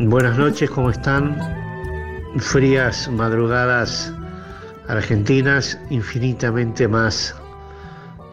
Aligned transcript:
Buenas 0.00 0.36
noches, 0.36 0.70
¿cómo 0.70 0.90
están? 0.90 1.38
Frías 2.36 3.10
madrugadas 3.10 4.12
argentinas, 4.86 5.80
infinitamente 5.88 6.86
más 6.86 7.34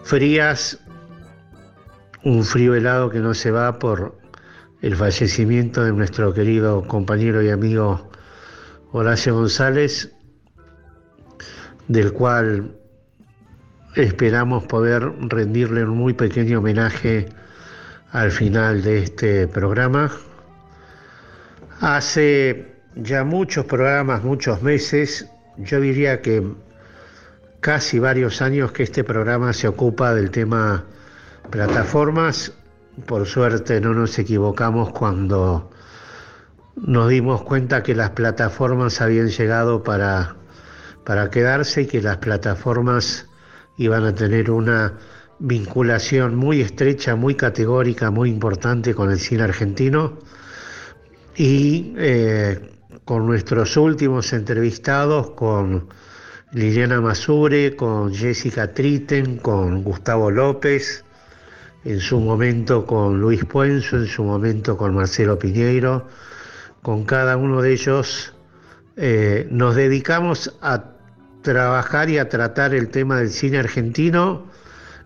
frías, 0.04 0.78
un 2.26 2.44
frío 2.44 2.76
helado 2.76 3.10
que 3.10 3.20
no 3.20 3.34
se 3.34 3.52
va 3.52 3.80
por 3.80 4.20
el 4.82 4.98
fallecimiento 4.98 5.86
de 5.86 5.94
nuestro 5.94 6.34
querido 6.34 6.86
compañero 6.86 7.42
y 7.42 7.52
amigo 7.52 8.10
Horacio 8.92 9.34
González, 9.36 10.15
del 11.88 12.14
cual 12.14 12.76
esperamos 13.96 14.66
poder 14.66 15.12
rendirle 15.30 15.84
un 15.84 15.98
muy 15.98 16.14
pequeño 16.14 16.60
homenaje 16.60 17.30
al 18.12 18.32
final 18.32 18.82
de 18.82 19.00
este 19.00 19.48
programa. 19.48 20.12
Hace 21.82 22.76
ya 22.96 23.24
muchos 23.24 23.66
programas, 23.66 24.24
muchos 24.24 24.62
meses, 24.62 25.30
yo 25.58 25.80
diría 25.80 26.22
que 26.22 26.44
casi 27.60 28.00
varios 28.00 28.42
años 28.42 28.72
que 28.72 28.84
este 28.84 29.04
programa 29.04 29.54
se 29.54 29.68
ocupa 29.68 30.14
del 30.14 30.32
tema 30.32 30.86
plataformas. 31.50 32.54
Por 33.06 33.26
suerte 33.26 33.82
no 33.82 33.94
nos 33.94 34.18
equivocamos 34.20 34.92
cuando 34.92 35.70
nos 36.76 37.10
dimos 37.10 37.42
cuenta 37.44 37.84
que 37.84 37.96
las 37.96 38.12
plataformas 38.12 39.02
habían 39.02 39.30
llegado 39.30 39.84
para, 39.84 40.36
para 41.06 41.30
quedarse 41.30 41.88
que 41.88 42.02
las 42.02 42.18
plataformas 42.18 43.28
iban 43.78 44.04
a 44.06 44.16
tener 44.16 44.50
una 44.50 44.98
vinculación 45.40 46.36
muy 46.36 46.62
estrecha, 46.62 47.16
muy 47.16 47.36
categórica, 47.36 48.10
muy 48.10 48.30
importante 48.30 48.94
con 48.94 49.12
el 49.12 49.20
cine 49.20 49.44
argentino. 49.44 50.18
Y 51.36 51.94
eh, 51.98 52.72
con 53.04 53.26
nuestros 53.28 53.78
últimos 53.78 54.34
entrevistados, 54.34 55.32
con 55.32 55.90
Liliana 56.54 57.02
Masure, 57.02 57.76
con 57.76 58.14
Jessica 58.14 58.74
Triten, 58.74 59.38
con 59.38 59.84
Gustavo 59.84 60.32
López, 60.32 61.04
en 61.84 62.00
su 62.00 62.20
momento 62.20 62.86
con 62.86 63.20
Luis 63.20 63.46
Puenzo, 63.46 63.98
en 63.98 64.08
su 64.08 64.24
momento 64.24 64.76
con 64.76 64.96
Marcelo 64.96 65.38
Piñeiro, 65.38 66.08
con 66.82 67.04
cada 67.04 67.38
uno 67.38 67.62
de 67.62 67.74
ellos 67.74 68.34
eh, 68.98 69.48
nos 69.52 69.76
dedicamos 69.76 70.58
a 70.62 70.95
trabajar 71.46 72.10
y 72.10 72.18
a 72.18 72.28
tratar 72.28 72.74
el 72.74 72.90
tema 72.90 73.20
del 73.20 73.30
cine 73.30 73.60
argentino 73.60 74.48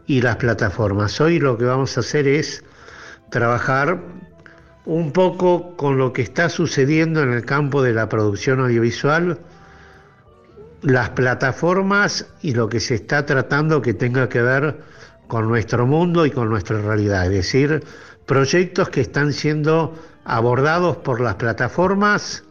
y 0.08 0.22
las 0.22 0.38
plataformas. 0.38 1.20
Hoy 1.20 1.38
lo 1.38 1.58
que 1.58 1.66
vamos 1.66 1.98
a 1.98 2.00
hacer 2.00 2.28
es 2.28 2.64
trabajar 3.30 4.02
un 4.86 5.12
poco 5.12 5.76
con 5.76 5.98
lo 5.98 6.14
que 6.14 6.22
está 6.22 6.50
sucediendo 6.50 7.22
en 7.22 7.34
el 7.34 7.46
campo 7.46 7.84
de 7.84 7.94
la 7.94 8.08
producción 8.08 8.62
audiovisual, 8.62 9.40
las 10.82 11.10
plataformas 11.10 12.26
y 12.42 12.54
lo 12.54 12.70
que 12.70 12.80
se 12.80 12.96
está 12.96 13.26
tratando 13.26 13.82
que 13.82 13.94
tenga 13.94 14.30
que 14.30 14.42
ver 14.42 14.80
con 15.28 15.48
nuestro 15.50 15.86
mundo 15.86 16.26
y 16.26 16.32
con 16.32 16.50
nuestra 16.50 16.82
realidad, 16.82 17.26
es 17.26 17.32
decir, 17.32 17.84
proyectos 18.26 18.90
que 18.90 19.02
están 19.02 19.34
siendo 19.34 19.94
abordados 20.24 20.98
por 20.98 21.20
las 21.20 21.36
plataformas 21.36 22.46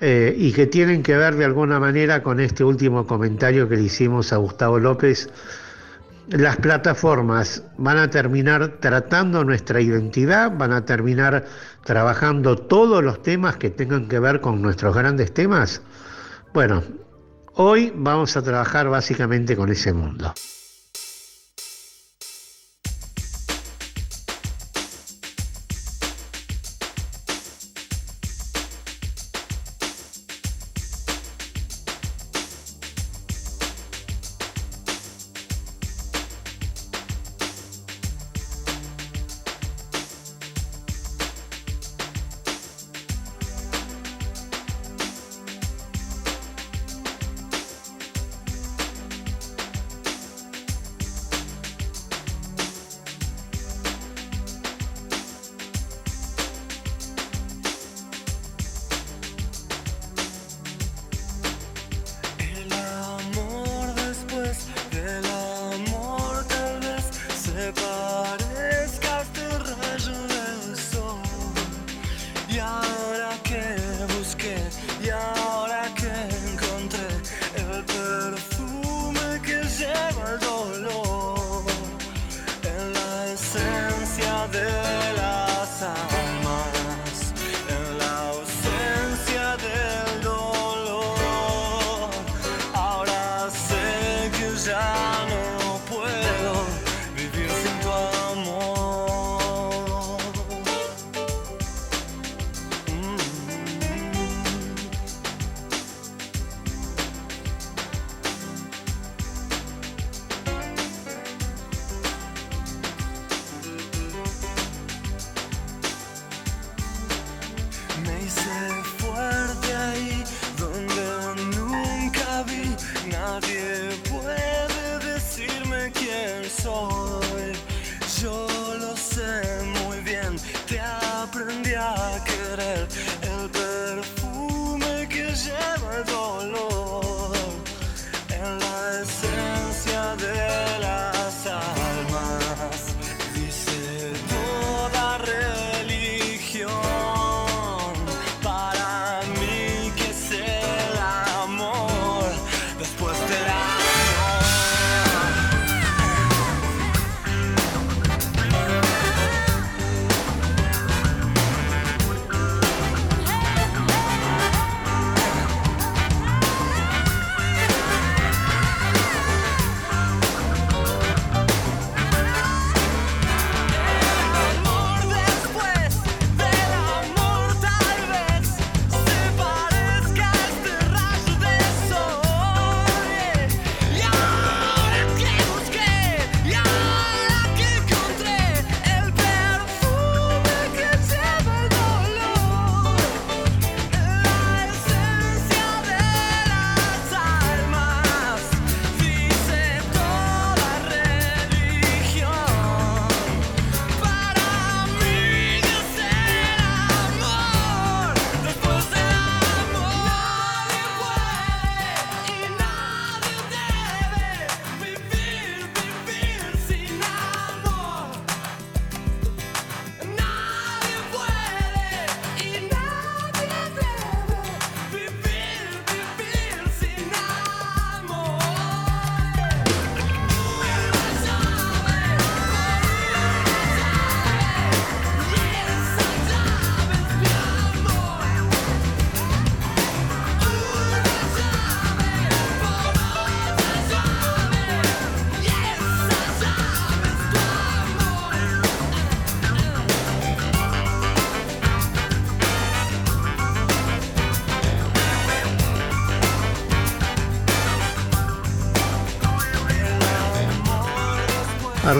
eh, 0.00 0.34
y 0.36 0.52
que 0.52 0.66
tienen 0.66 1.02
que 1.02 1.16
ver 1.16 1.36
de 1.36 1.44
alguna 1.44 1.78
manera 1.78 2.22
con 2.22 2.40
este 2.40 2.64
último 2.64 3.06
comentario 3.06 3.68
que 3.68 3.76
le 3.76 3.82
hicimos 3.82 4.32
a 4.32 4.36
Gustavo 4.36 4.78
López 4.78 5.30
las 6.30 6.56
plataformas 6.58 7.64
van 7.76 7.98
a 7.98 8.08
terminar 8.08 8.78
tratando 8.80 9.44
nuestra 9.44 9.80
identidad, 9.80 10.56
van 10.56 10.72
a 10.72 10.84
terminar 10.84 11.44
trabajando 11.84 12.56
todos 12.56 13.02
los 13.02 13.22
temas 13.22 13.56
que 13.56 13.70
tengan 13.70 14.06
que 14.06 14.20
ver 14.20 14.40
con 14.40 14.62
nuestros 14.62 14.94
grandes 14.94 15.34
temas. 15.34 15.82
Bueno, 16.54 16.82
hoy 17.54 17.92
vamos 17.96 18.36
a 18.36 18.42
trabajar 18.42 18.88
básicamente 18.88 19.56
con 19.56 19.70
ese 19.70 19.92
mundo. 19.92 20.32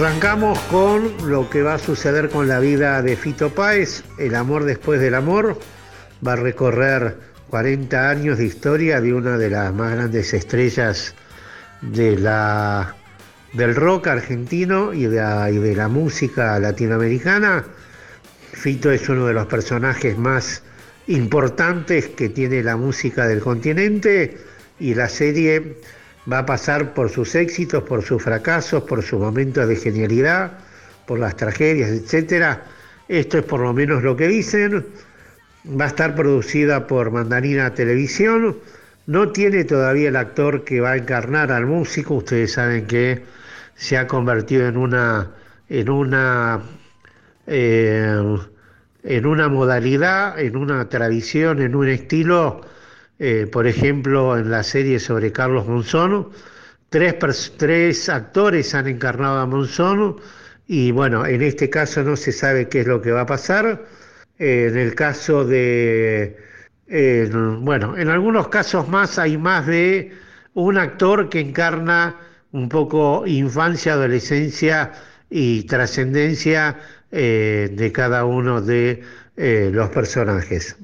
Arrancamos 0.01 0.57
con 0.61 1.29
lo 1.29 1.47
que 1.47 1.61
va 1.61 1.75
a 1.75 1.77
suceder 1.77 2.29
con 2.29 2.47
la 2.47 2.59
vida 2.59 3.03
de 3.03 3.15
Fito 3.15 3.53
Páez, 3.53 4.03
El 4.17 4.33
amor 4.33 4.63
después 4.63 4.99
del 4.99 5.13
amor. 5.13 5.59
Va 6.25 6.33
a 6.33 6.37
recorrer 6.37 7.17
40 7.51 8.09
años 8.09 8.39
de 8.39 8.45
historia 8.45 8.99
de 8.99 9.13
una 9.13 9.37
de 9.37 9.51
las 9.51 9.71
más 9.71 9.93
grandes 9.93 10.33
estrellas 10.33 11.13
de 11.81 12.17
la, 12.17 12.95
del 13.53 13.75
rock 13.75 14.07
argentino 14.07 14.91
y 14.91 15.05
de 15.05 15.75
la 15.75 15.87
música 15.87 16.57
latinoamericana. 16.57 17.63
Fito 18.53 18.89
es 18.89 19.07
uno 19.07 19.27
de 19.27 19.33
los 19.33 19.45
personajes 19.45 20.17
más 20.17 20.63
importantes 21.05 22.07
que 22.07 22.27
tiene 22.27 22.63
la 22.63 22.75
música 22.75 23.27
del 23.27 23.41
continente 23.41 24.35
y 24.79 24.95
la 24.95 25.07
serie 25.07 25.77
va 26.29 26.39
a 26.39 26.45
pasar 26.45 26.93
por 26.93 27.09
sus 27.09 27.35
éxitos, 27.35 27.83
por 27.83 28.03
sus 28.03 28.21
fracasos, 28.23 28.83
por 28.83 29.03
sus 29.03 29.19
momentos 29.19 29.67
de 29.67 29.75
genialidad, 29.75 30.51
por 31.05 31.19
las 31.19 31.35
tragedias, 31.35 31.89
etc. 31.89 32.59
Esto 33.07 33.39
es 33.39 33.43
por 33.43 33.61
lo 33.61 33.73
menos 33.73 34.03
lo 34.03 34.15
que 34.15 34.27
dicen. 34.27 34.85
Va 35.79 35.85
a 35.85 35.87
estar 35.87 36.15
producida 36.15 36.87
por 36.87 37.11
Mandarina 37.11 37.73
Televisión. 37.73 38.57
No 39.07 39.31
tiene 39.31 39.63
todavía 39.63 40.09
el 40.09 40.15
actor 40.15 40.63
que 40.63 40.79
va 40.79 40.91
a 40.91 40.97
encarnar 40.97 41.51
al 41.51 41.65
músico. 41.65 42.15
Ustedes 42.15 42.53
saben 42.53 42.85
que 42.85 43.23
se 43.75 43.97
ha 43.97 44.07
convertido 44.07 44.67
en 44.67 44.77
una 44.77 45.31
en 45.69 45.89
una 45.89 46.61
eh, 47.47 48.37
en 49.03 49.25
una 49.25 49.49
modalidad, 49.49 50.39
en 50.39 50.55
una 50.55 50.87
tradición, 50.89 51.61
en 51.61 51.75
un 51.75 51.87
estilo 51.89 52.61
eh, 53.23 53.45
por 53.45 53.67
ejemplo, 53.67 54.35
en 54.35 54.49
la 54.49 54.63
serie 54.63 54.99
sobre 54.99 55.31
Carlos 55.31 55.67
Monzón, 55.67 56.29
tres, 56.89 57.53
tres 57.55 58.09
actores 58.09 58.73
han 58.73 58.87
encarnado 58.87 59.37
a 59.37 59.45
Monzón 59.45 60.15
y 60.65 60.91
bueno, 60.91 61.27
en 61.27 61.43
este 61.43 61.69
caso 61.69 62.01
no 62.01 62.15
se 62.15 62.31
sabe 62.31 62.67
qué 62.67 62.79
es 62.79 62.87
lo 62.87 62.99
que 62.99 63.11
va 63.11 63.21
a 63.21 63.25
pasar. 63.27 63.85
Eh, 64.39 64.69
en 64.71 64.75
el 64.75 64.95
caso 64.95 65.45
de, 65.45 66.35
bueno, 67.61 67.95
en 67.95 68.09
algunos 68.09 68.47
casos 68.47 68.89
más 68.89 69.19
hay 69.19 69.37
más 69.37 69.67
de 69.67 70.13
un 70.55 70.79
actor 70.79 71.29
que 71.29 71.41
encarna 71.41 72.15
un 72.51 72.69
poco 72.69 73.27
infancia, 73.27 73.93
adolescencia 73.93 74.93
y 75.29 75.61
trascendencia 75.65 76.79
eh, 77.11 77.69
de 77.71 77.91
cada 77.91 78.25
uno 78.25 78.61
de 78.61 79.03
los 79.37 79.89
personajes. 79.91 80.75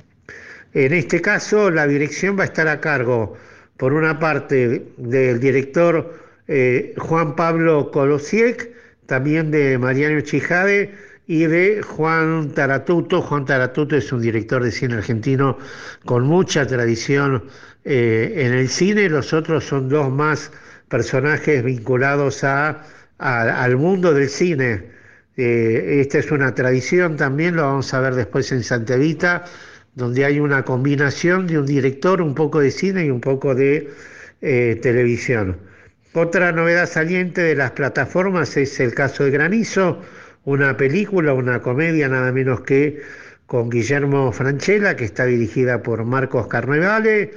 En 0.77 0.94
este 0.94 1.21
caso, 1.21 1.71
la 1.71 1.88
dirección 1.88 2.38
va 2.38 2.44
a 2.44 2.45
estar 2.45 2.68
a 2.68 2.79
cargo, 2.79 3.35
por 3.77 3.94
una 3.94 4.19
parte, 4.19 4.85
del 4.97 5.39
director 5.39 6.13
eh, 6.47 6.94
Juan 7.00 7.35
Pablo 7.35 7.89
Colosiek, 7.89 8.75
también 9.07 9.50
de 9.50 9.79
Mariano 9.79 10.21
Chijade 10.21 10.94
y 11.25 11.47
de 11.47 11.81
Juan 11.81 12.51
Taratuto. 12.51 13.24
Juan 13.24 13.45
Taratuto 13.45 13.95
es 13.95 14.12
un 14.12 14.21
director 14.21 14.63
de 14.63 14.71
cine 14.71 14.94
argentino 14.97 15.57
con 16.06 16.27
mucha 16.27 16.68
tradición 16.68 17.45
eh, 17.83 18.33
en 18.35 18.53
el 18.53 18.69
cine. 18.69 19.09
Los 19.09 19.33
otros 19.33 19.63
son 19.63 19.89
dos 19.89 20.12
más 20.12 20.51
personajes 20.89 21.63
vinculados 21.63 22.44
al 22.44 23.77
mundo 23.77 24.13
del 24.13 24.29
cine. 24.29 24.83
Eh, 25.38 26.01
esta 26.01 26.19
es 26.19 26.29
una 26.29 26.53
tradición 26.53 27.18
también, 27.18 27.56
lo 27.56 27.63
vamos 27.63 27.91
a 27.95 28.00
ver 28.00 28.13
después 28.13 28.51
en 28.51 28.63
Santa 28.63 28.94
Evita 28.94 29.44
donde 29.97 30.25
hay 30.25 30.39
una 30.39 30.63
combinación 30.63 31.47
de 31.47 31.57
un 31.57 31.65
director, 31.65 32.21
un 32.21 32.35
poco 32.35 32.59
de 32.59 32.69
cine 32.69 33.05
y 33.05 33.09
un 33.09 33.19
poco 33.19 33.55
de 33.55 33.89
eh, 34.41 34.79
televisión. 34.79 35.57
Otra 36.13 36.51
novedad 36.51 36.88
saliente 36.88 37.41
de 37.41 37.55
las 37.55 37.71
plataformas 37.71 38.55
es 38.57 38.79
el 38.79 38.94
caso 38.94 39.23
de 39.23 39.31
Granizo, 39.31 39.99
una 40.45 40.77
película, 40.77 41.33
una 41.33 41.63
comedia 41.63 42.07
nada 42.09 42.31
menos 42.31 42.61
que 42.61 43.01
con 43.47 43.71
Guillermo 43.71 44.31
Franchella, 44.31 44.95
que 44.95 45.05
está 45.05 45.25
dirigida 45.25 45.81
por 45.81 46.05
Marcos 46.05 46.45
Carnevale, 46.45 47.33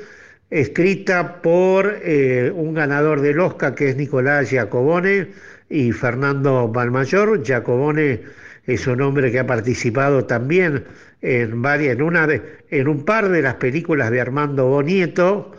escrita 0.51 1.41
por 1.41 1.99
eh, 2.03 2.53
un 2.55 2.75
ganador 2.75 3.23
del 3.23 3.41
Oscar 3.41 3.75
que 3.75 3.89
es 3.89 3.97
Nicolás 3.97 4.51
Giacobone 4.51 5.29
y 5.71 5.93
Fernando 5.93 6.69
Balmayor. 6.69 7.43
Giacobone 7.43 8.21
es 8.67 8.87
un 8.87 9.01
hombre 9.01 9.33
que 9.33 9.39
ha 9.39 9.47
participado 9.47 10.27
también 10.27 10.85
en, 11.23 12.03
una 12.03 12.29
en 12.71 12.89
un 12.89 13.05
par 13.05 13.29
de 13.29 13.43
las 13.43 13.55
películas 13.55 14.11
de 14.11 14.21
Armando 14.21 14.67
Bonieto, 14.67 15.53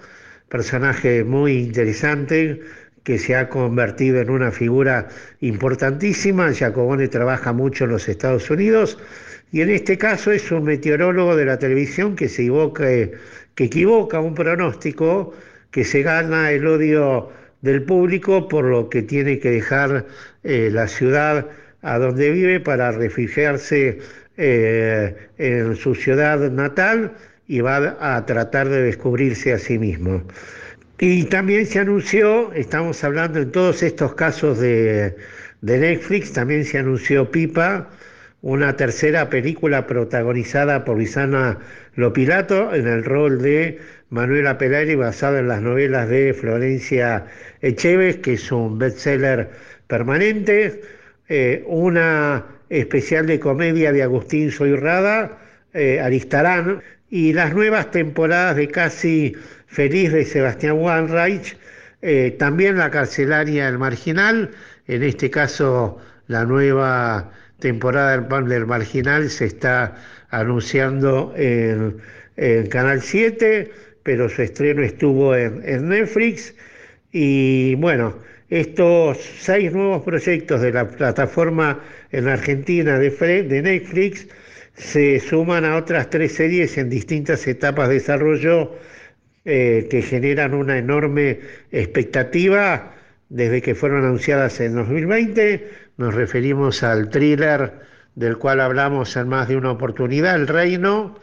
personaje 0.49 1.23
muy 1.23 1.53
interesante 1.53 2.61
que 3.03 3.17
se 3.17 3.35
ha 3.35 3.49
convertido 3.49 4.21
en 4.21 4.29
una 4.29 4.51
figura 4.51 5.07
importantísima. 5.39 6.51
Giacobone 6.51 7.07
trabaja 7.07 7.53
mucho 7.53 7.85
en 7.85 7.91
los 7.91 8.07
Estados 8.07 8.49
Unidos 8.49 8.97
y 9.51 9.61
en 9.61 9.69
este 9.69 9.97
caso 9.97 10.31
es 10.31 10.51
un 10.51 10.63
meteorólogo 10.63 11.35
de 11.35 11.45
la 11.45 11.57
televisión 11.57 12.15
que 12.15 12.29
se 12.29 12.43
equivoca, 12.43 12.85
que 12.85 13.63
equivoca 13.63 14.19
un 14.19 14.35
pronóstico, 14.35 15.33
que 15.71 15.83
se 15.83 16.03
gana 16.03 16.51
el 16.51 16.65
odio 16.67 17.29
del 17.61 17.83
público 17.83 18.47
por 18.47 18.65
lo 18.65 18.89
que 18.89 19.01
tiene 19.01 19.39
que 19.39 19.51
dejar 19.51 20.05
eh, 20.43 20.69
la 20.71 20.87
ciudad 20.87 21.47
a 21.81 21.97
donde 21.97 22.31
vive 22.31 22.59
para 22.59 22.91
refugiarse 22.91 23.99
eh, 24.38 25.29
en 25.38 25.75
su 25.75 25.95
ciudad 25.95 26.39
natal 26.51 27.13
y 27.47 27.61
va 27.61 27.97
a 28.00 28.25
tratar 28.25 28.69
de 28.69 28.81
descubrirse 28.83 29.53
a 29.53 29.59
sí 29.59 29.77
mismo. 29.77 30.23
Y 31.00 31.23
también 31.25 31.65
se 31.65 31.79
anunció, 31.79 32.53
estamos 32.53 33.03
hablando 33.03 33.39
en 33.39 33.51
todos 33.51 33.83
estos 33.83 34.13
casos 34.13 34.59
de, 34.59 35.15
de 35.61 35.77
Netflix, 35.79 36.31
también 36.31 36.63
se 36.63 36.77
anunció 36.77 37.29
Pipa, 37.31 37.89
una 38.41 38.75
tercera 38.75 39.29
película 39.29 39.85
protagonizada 39.85 40.83
por 40.83 40.97
Luisana 40.97 41.59
Lopilato 41.95 42.73
en 42.73 42.88
el 42.88 43.03
rol 43.03 43.41
de 43.41 43.79
Manuela 44.09 44.57
Pelari, 44.57 44.95
basada 44.95 45.39
en 45.39 45.47
las 45.47 45.61
novelas 45.61 46.09
de 46.09 46.33
Florencia 46.33 47.25
Echeves, 47.61 48.17
que 48.17 48.33
es 48.33 48.51
un 48.51 48.77
bestseller 48.79 49.50
permanente, 49.88 50.81
eh, 51.29 51.63
una 51.67 52.45
especial 52.71 53.25
de 53.27 53.39
comedia 53.39 53.91
de 53.91 54.01
Agustín 54.01 54.49
Soyrada, 54.49 55.37
eh, 55.73 55.99
Aristarán, 55.99 56.81
y 57.09 57.33
las 57.33 57.53
nuevas 57.53 57.91
temporadas 57.91 58.55
de 58.55 58.69
Casi 58.69 59.35
Feliz 59.67 60.13
de 60.13 60.23
Sebastián 60.23 60.77
Wanreich, 60.77 61.57
eh, 62.01 62.35
también 62.39 62.77
la 62.77 62.89
carcelaria 62.89 63.67
El 63.67 63.77
Marginal, 63.77 64.51
en 64.87 65.03
este 65.03 65.29
caso 65.29 65.99
la 66.27 66.45
nueva 66.45 67.31
temporada 67.59 68.17
del, 68.17 68.47
del 68.47 68.65
Marginal 68.65 69.29
se 69.29 69.45
está 69.45 69.97
anunciando 70.29 71.33
en, 71.35 72.01
Canal 72.69 73.01
7, 73.01 73.71
pero 74.01 74.27
su 74.27 74.41
estreno 74.41 74.81
estuvo 74.81 75.35
en 75.35 75.89
Netflix. 75.89 76.55
Y 77.11 77.75
bueno, 77.75 78.15
estos 78.51 79.17
seis 79.39 79.71
nuevos 79.71 80.03
proyectos 80.03 80.59
de 80.59 80.73
la 80.73 80.85
plataforma 80.85 81.79
en 82.11 82.27
Argentina 82.27 82.99
de, 82.99 83.61
Netflix 83.61 84.27
se 84.73 85.19
suman 85.19 85.65
a 85.65 85.75
otras 85.75 86.09
tres 86.09 86.33
series 86.33 86.77
en 86.77 86.89
distintas 86.89 87.47
etapas 87.47 87.89
de 87.89 87.95
desarrollo 87.95 88.75
eh, 89.45 89.87
que 89.89 90.01
generan 90.01 90.53
una 90.53 90.77
enorme 90.77 91.39
expectativa 91.71 92.93
desde 93.29 93.61
que 93.61 93.75
fueron 93.75 94.03
anunciadas 94.03 94.59
en 94.59 94.75
2020. 94.75 95.69
Nos 95.97 96.13
referimos 96.13 96.83
al 96.83 97.09
thriller 97.09 97.73
del 98.15 98.37
cual 98.37 98.59
hablamos 98.59 99.15
en 99.15 99.29
más 99.29 99.47
de 99.47 99.55
una 99.55 99.71
oportunidad, 99.71 100.35
El 100.35 100.47
Reino, 100.47 101.17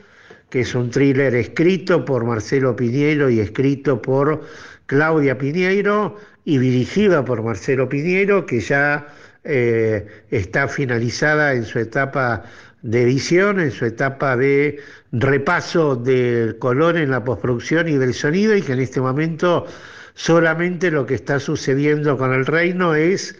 que 0.49 0.61
es 0.61 0.75
un 0.75 0.91
thriller 0.91 1.35
escrito 1.35 2.05
por 2.05 2.25
Marcelo 2.25 2.75
Piñero 2.75 3.29
y 3.29 3.41
escrito 3.41 4.01
por 4.01 4.43
Claudia 4.87 5.37
Piñeiro 5.37 6.17
y 6.47 6.57
dirigida 6.57 7.25
por 7.25 7.43
Marcelo 7.43 7.91
Piñero, 7.91 8.47
que 8.47 8.61
ya 8.61 9.07
eh, 9.49 10.07
está 10.31 10.69
finalizada 10.69 11.55
en 11.55 11.65
su 11.65 11.79
etapa 11.79 12.45
de 12.83 13.03
edición, 13.03 13.59
en 13.61 13.71
su 13.71 13.87
etapa 13.87 14.37
de 14.37 14.79
repaso 15.11 15.97
del 15.97 16.59
color 16.59 16.99
en 16.99 17.11
la 17.11 17.25
postproducción 17.25 17.89
y 17.89 17.97
del 17.97 18.13
sonido, 18.13 18.55
y 18.55 18.61
que 18.61 18.75
en 18.75 18.81
este 18.81 19.01
momento 19.01 19.67
solamente 20.13 20.91
lo 20.91 21.07
que 21.07 21.15
está 21.15 21.41
sucediendo 21.41 22.19
con 22.19 22.35
el 22.35 22.45
reino 22.45 22.95
es 22.95 23.37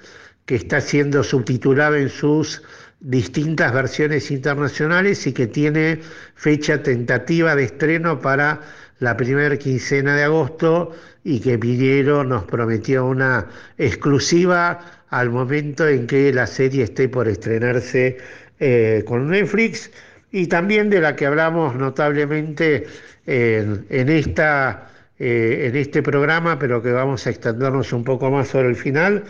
que 0.47 0.57
está 0.57 0.81
siendo 0.81 1.23
subtitulado 1.23 1.97
en 1.97 2.09
sus 2.09 2.63
distintas 3.01 3.73
versiones 3.73 4.31
internacionales 4.31 5.27
y 5.27 5.35
que 5.35 5.47
tiene 5.47 6.01
fecha 6.35 6.83
tentativa 6.83 7.55
de 7.55 7.65
estreno 7.65 8.19
para 8.19 8.63
la 9.01 9.17
primera 9.17 9.57
quincena 9.57 10.17
de 10.17 10.25
agosto 10.25 10.93
y 11.25 11.41
que 11.41 11.59
Piñero 11.59 12.25
nos 12.25 12.45
prometió 12.45 13.07
una 13.07 13.47
exclusiva 13.77 14.81
al 15.11 15.31
momento 15.31 15.87
en 15.87 16.07
que 16.07 16.33
la 16.33 16.47
serie 16.47 16.85
esté 16.85 17.09
por 17.09 17.29
estrenarse 17.29 18.19
eh, 18.61 19.05
con 19.07 19.29
Netflix 19.29 19.91
y 20.31 20.47
también 20.47 20.91
de 20.91 21.01
la 21.01 21.17
que 21.17 21.27
hablamos 21.27 21.75
notablemente 21.75 22.87
en, 23.27 24.09
esta, 24.09 24.91
eh, 25.19 25.67
en 25.69 25.77
este 25.77 26.03
programa, 26.03 26.59
pero 26.59 26.83
que 26.83 26.93
vamos 26.93 27.27
a 27.27 27.31
extendernos 27.31 27.93
un 27.93 28.05
poco 28.05 28.31
más 28.31 28.49
sobre 28.49 28.69
el 28.69 28.77
final, 28.77 29.25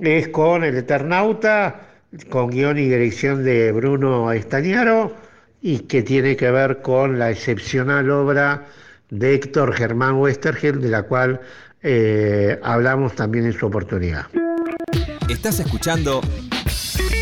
es 0.00 0.28
con 0.28 0.64
El 0.64 0.76
Eternauta, 0.76 1.80
con 2.30 2.50
guion 2.50 2.78
y 2.78 2.88
dirección 2.88 3.44
de 3.44 3.72
Bruno 3.72 4.32
Estañaro, 4.32 5.14
y 5.62 5.80
que 5.80 6.02
tiene 6.02 6.36
que 6.36 6.50
ver 6.50 6.80
con 6.82 7.18
la 7.18 7.30
excepcional 7.30 8.10
obra 8.10 8.66
de 9.10 9.34
Héctor 9.34 9.72
Germán 9.74 10.16
Westergel, 10.16 10.80
de 10.80 10.88
la 10.88 11.02
cual 11.04 11.40
eh, 11.82 12.58
hablamos 12.62 13.14
también 13.14 13.46
en 13.46 13.52
su 13.52 13.66
oportunidad. 13.66 14.26
Estás 15.28 15.60
escuchando 15.60 16.20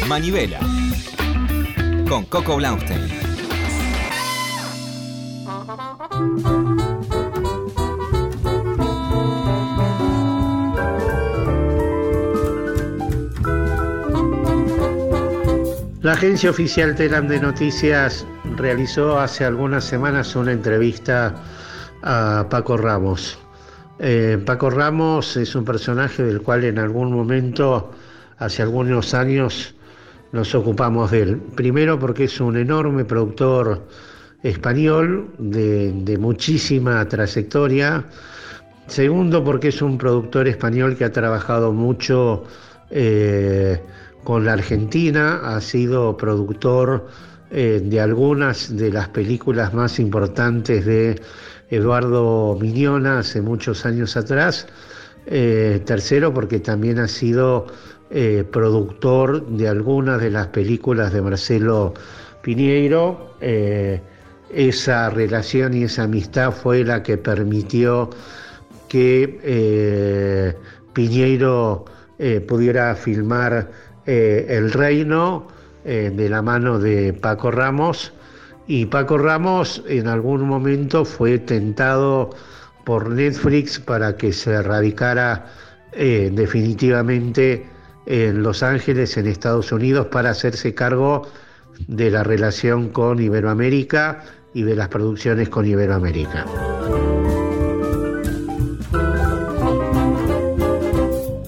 Manivela 0.09 0.61
con 2.09 2.25
Coco 2.27 2.57
Blaustein. 2.57 3.25
La 16.03 16.13
agencia 16.13 16.51
oficial 16.51 16.95
Telam 16.95 17.29
de 17.29 17.41
Noticias 17.41 18.27
realizó 18.57 19.19
hace 19.19 19.45
algunas 19.47 19.85
semanas 19.85 20.37
una 20.37 20.53
entrevista 20.53 21.35
a 22.05 22.47
Paco 22.51 22.77
Ramos. 22.77 23.39
Eh, 23.99 24.39
Paco 24.45 24.71
Ramos 24.71 25.37
es 25.37 25.55
un 25.55 25.65
personaje 25.65 26.23
del 26.23 26.43
cual 26.43 26.65
en 26.65 26.79
algún 26.79 27.13
momento, 27.13 27.93
hace 28.39 28.63
algunos 28.63 29.15
años, 29.15 29.75
nos 30.33 30.55
ocupamos 30.55 31.11
de 31.11 31.23
él. 31.23 31.37
Primero 31.55 31.99
porque 31.99 32.25
es 32.25 32.41
un 32.41 32.57
enorme 32.57 33.05
productor 33.05 33.87
español 34.43 35.31
de, 35.39 36.17
muchísima 36.21 37.09
trayectoria. 37.09 38.05
Segundo 38.87 39.43
porque 39.43 39.69
es 39.69 39.81
un 39.81 39.97
productor 39.97 40.47
español 40.47 40.97
que 40.97 41.07
ha 41.07 41.13
trabajado 41.13 41.73
mucho 41.73 42.45
eh, 42.91 43.81
con 44.25 44.45
la 44.45 44.53
Argentina, 44.53 45.41
ha 45.43 45.61
sido 45.63 46.17
productor 46.19 47.09
eh, 47.51 47.81
de 47.83 48.01
algunas 48.01 48.77
de 48.77 48.91
las 48.91 49.09
películas 49.09 49.73
más 49.73 49.99
importantes 49.99 50.85
de 50.85 51.21
Eduardo 51.71 52.57
Miñona 52.61 53.21
hace 53.21 53.41
muchos 53.41 53.87
años 53.87 54.17
atrás. 54.17 54.67
Eh, 55.27 55.81
tercero, 55.87 56.35
porque 56.35 56.61
también 56.61 56.99
ha 56.99 57.09
sido 57.09 57.67
eh, 58.11 58.45
productor 58.51 59.47
de 59.47 59.69
algunas 59.69 60.21
de 60.21 60.31
las 60.31 60.49
películas 60.49 61.13
de 61.13 61.23
Marcelo 61.23 61.95
Piñeiro. 62.43 63.37
esa 64.51 65.11
relación 65.11 65.75
y 65.75 65.85
esa 65.85 66.05
amistad 66.05 66.53
fue 66.53 66.85
la 66.85 67.03
que 67.03 67.17
permitió 67.17 68.11
que 68.89 70.55
Piñeiro 70.93 71.87
pudiera 72.47 72.95
filmar 72.95 73.69
eh, 74.07 74.47
el 74.51 74.71
Reino 74.71 75.47
eh, 75.85 76.13
de 76.15 76.29
la 76.29 76.43
mano 76.43 76.79
de 76.79 77.15
Paco 77.15 77.51
Ramos 77.51 78.13
y 78.67 78.87
Paco 78.87 79.19
Ramos 79.19 79.83
en 79.87 80.09
algún 80.09 80.43
momento 80.43 81.05
fue 81.05 81.39
tentado 81.39 82.31
por 82.85 83.11
Netflix 83.11 83.79
para 83.79 84.17
que 84.17 84.33
se 84.33 84.63
radicara 84.63 85.47
eh, 85.93 86.31
definitivamente 86.33 87.67
en 88.07 88.43
Los 88.43 88.63
Ángeles, 88.63 89.17
en 89.17 89.27
Estados 89.27 89.73
Unidos, 89.73 90.07
para 90.07 90.31
hacerse 90.31 90.75
cargo 90.75 91.27
de 91.89 92.11
la 92.11 92.23
relación 92.23 92.91
con 92.91 93.21
Iberoamérica 93.21 94.23
y 94.53 94.63
de 94.63 94.77
las 94.77 94.89
producciones 94.89 95.49
con 95.49 95.67
Iberoamérica. 95.67 96.47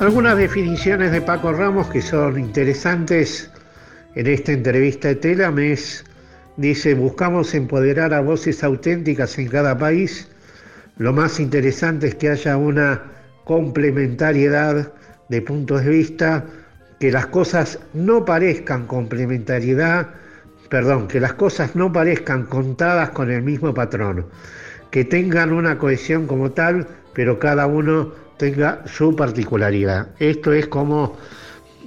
Algunas 0.00 0.36
definiciones 0.36 1.12
de 1.12 1.20
Paco 1.20 1.52
Ramos 1.52 1.88
que 1.88 2.02
son 2.02 2.38
interesantes 2.38 3.50
en 4.14 4.26
esta 4.26 4.52
entrevista 4.52 5.08
de 5.08 5.16
Telam 5.16 5.58
es, 5.58 6.04
dice, 6.56 6.94
buscamos 6.94 7.54
empoderar 7.54 8.14
a 8.14 8.20
voces 8.20 8.64
auténticas 8.64 9.38
en 9.38 9.48
cada 9.48 9.76
país. 9.76 10.28
Lo 10.98 11.12
más 11.12 11.40
interesante 11.40 12.08
es 12.08 12.14
que 12.14 12.30
haya 12.30 12.56
una 12.56 13.02
complementariedad 13.44 14.92
de 15.28 15.42
puntos 15.42 15.84
de 15.84 15.90
vista, 15.90 16.44
que 16.98 17.12
las 17.12 17.26
cosas 17.26 17.78
no 17.92 18.24
parezcan 18.24 18.86
complementariedad, 18.86 20.08
perdón, 20.70 21.08
que 21.08 21.20
las 21.20 21.34
cosas 21.34 21.76
no 21.76 21.92
parezcan 21.92 22.46
contadas 22.46 23.10
con 23.10 23.30
el 23.30 23.42
mismo 23.42 23.74
patrón, 23.74 24.26
que 24.90 25.04
tengan 25.04 25.52
una 25.52 25.78
cohesión 25.78 26.26
como 26.26 26.52
tal, 26.52 26.86
pero 27.12 27.38
cada 27.38 27.66
uno 27.66 28.12
tenga 28.38 28.82
su 28.86 29.14
particularidad. 29.14 30.08
Esto 30.18 30.52
es 30.52 30.66
como 30.66 31.16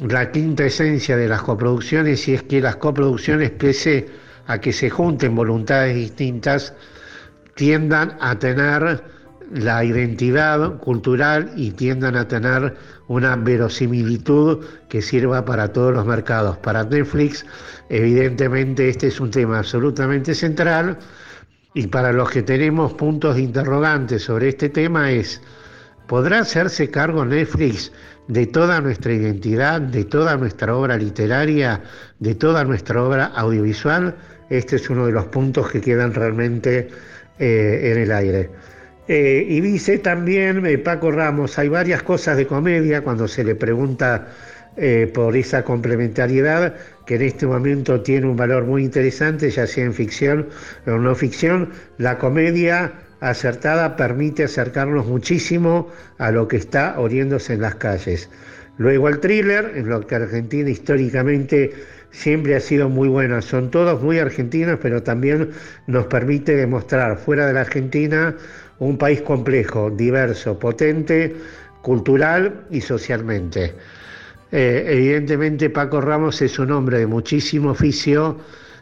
la 0.07 0.31
quinta 0.31 0.65
esencia 0.65 1.17
de 1.17 1.27
las 1.27 1.41
coproducciones 1.41 2.27
y 2.27 2.35
es 2.35 2.43
que 2.43 2.61
las 2.61 2.75
coproducciones, 2.77 3.51
pese 3.51 4.07
a 4.49 4.59
que 4.59 4.73
se 4.73 4.89
junten 4.89 5.35
voluntades 5.35 5.95
distintas, 5.95 6.73
tiendan 7.53 8.17
a 8.19 8.39
tener 8.39 9.03
la 9.53 9.83
identidad 9.83 10.77
cultural 10.79 11.51
y 11.55 11.71
tiendan 11.71 12.15
a 12.15 12.27
tener 12.27 12.75
una 13.07 13.35
verosimilitud 13.35 14.65
que 14.89 15.03
sirva 15.03 15.45
para 15.45 15.71
todos 15.71 15.93
los 15.93 16.05
mercados. 16.05 16.57
Para 16.57 16.83
Netflix, 16.83 17.45
evidentemente, 17.89 18.89
este 18.89 19.07
es 19.07 19.19
un 19.19 19.29
tema 19.29 19.59
absolutamente 19.59 20.33
central 20.33 20.97
y 21.75 21.85
para 21.85 22.11
los 22.11 22.31
que 22.31 22.41
tenemos 22.41 22.93
puntos 22.93 23.35
de 23.35 23.43
interrogante 23.43 24.17
sobre 24.17 24.49
este 24.49 24.69
tema 24.69 25.11
es 25.11 25.41
¿Podrá 26.07 26.39
hacerse 26.39 26.89
cargo 26.89 27.23
Netflix 27.23 27.91
de 28.27 28.47
toda 28.47 28.81
nuestra 28.81 29.13
identidad, 29.13 29.79
de 29.79 30.05
toda 30.05 30.37
nuestra 30.37 30.75
obra 30.75 30.97
literaria, 30.97 31.83
de 32.17 32.33
toda 32.33 32.63
nuestra 32.63 33.03
obra 33.03 33.25
audiovisual? 33.25 34.15
Este 34.49 34.77
es 34.77 34.89
uno 34.89 35.05
de 35.05 35.11
los 35.11 35.25
puntos 35.25 35.71
que 35.71 35.81
quedan 35.81 36.13
realmente 36.13 36.89
eh, 37.37 37.91
en 37.91 37.97
el 37.99 38.11
aire. 38.11 38.49
Eh, 39.07 39.45
y 39.47 39.61
dice 39.61 39.99
también 39.99 40.65
eh, 40.65 40.77
Paco 40.77 41.11
Ramos, 41.11 41.57
hay 41.57 41.69
varias 41.69 42.03
cosas 42.03 42.37
de 42.37 42.45
comedia 42.45 43.01
cuando 43.01 43.27
se 43.27 43.43
le 43.43 43.55
pregunta 43.55 44.27
por 45.13 45.35
esa 45.35 45.61
complementariedad 45.65 46.73
que 47.05 47.15
en 47.15 47.23
este 47.23 47.45
momento 47.45 47.99
tiene 47.99 48.27
un 48.27 48.37
valor 48.37 48.63
muy 48.63 48.85
interesante, 48.85 49.49
ya 49.49 49.67
sea 49.67 49.83
en 49.83 49.93
ficción 49.93 50.47
o 50.87 50.91
no 50.91 51.13
ficción. 51.15 51.71
La 51.97 52.17
comedia 52.17 52.93
acertada 53.19 53.97
permite 53.97 54.45
acercarnos 54.45 55.05
muchísimo 55.05 55.89
a 56.17 56.31
lo 56.31 56.47
que 56.47 56.55
está 56.55 56.97
oriéndose 56.97 57.55
en 57.55 57.61
las 57.61 57.75
calles. 57.75 58.29
Luego 58.77 59.09
el 59.09 59.19
thriller, 59.19 59.73
en 59.75 59.89
lo 59.89 60.07
que 60.07 60.15
Argentina 60.15 60.69
históricamente 60.69 61.73
siempre 62.11 62.55
ha 62.55 62.59
sido 62.59 62.89
muy 62.89 63.07
buena. 63.07 63.41
Son 63.41 63.69
todos 63.71 64.01
muy 64.01 64.19
argentinos, 64.19 64.79
pero 64.81 65.03
también 65.03 65.51
nos 65.87 66.05
permite 66.07 66.55
demostrar 66.55 67.17
fuera 67.17 67.45
de 67.45 67.53
la 67.53 67.61
Argentina 67.61 68.35
un 68.79 68.97
país 68.97 69.21
complejo, 69.21 69.89
diverso, 69.89 70.57
potente, 70.57 71.35
cultural 71.81 72.65
y 72.69 72.81
socialmente. 72.81 73.75
Eh, 74.51 74.85
evidentemente 74.87 75.69
Paco 75.69 76.01
Ramos 76.01 76.41
es 76.41 76.57
un 76.57 76.71
hombre 76.71 76.99
de 76.99 77.07
muchísimo 77.07 77.71
oficio, 77.71 78.37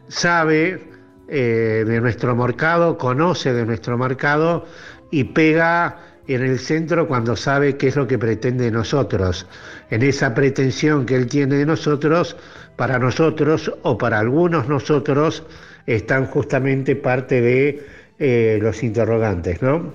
sabe 0.08 0.82
eh, 1.28 1.84
de 1.86 2.00
nuestro 2.00 2.36
mercado, 2.36 2.98
conoce 2.98 3.52
de 3.54 3.66
nuestro 3.66 3.98
mercado 3.98 4.66
y 5.12 5.26
pega 5.26 6.00
en 6.28 6.44
el 6.44 6.60
centro 6.60 7.08
cuando 7.08 7.36
sabe 7.36 7.78
qué 7.78 7.88
es 7.88 7.96
lo 7.96 8.08
que 8.08 8.18
pretende 8.18 8.66
de 8.66 8.72
nosotros. 8.72 9.48
En 9.90 10.04
esa 10.04 10.34
pretensión 10.34 11.06
que 11.06 11.16
él 11.16 11.28
tiene 11.28 11.56
de 11.56 11.66
nosotros, 11.66 12.36
para 12.76 13.00
nosotros 13.00 13.72
o 13.84 13.98
para 13.98 14.20
algunos 14.20 14.68
nosotros 14.68 15.44
están 15.86 16.26
justamente 16.26 16.96
parte 16.96 17.42
de 17.42 17.86
eh, 18.20 18.60
los 18.62 18.84
interrogantes, 18.84 19.62
¿no? 19.62 19.94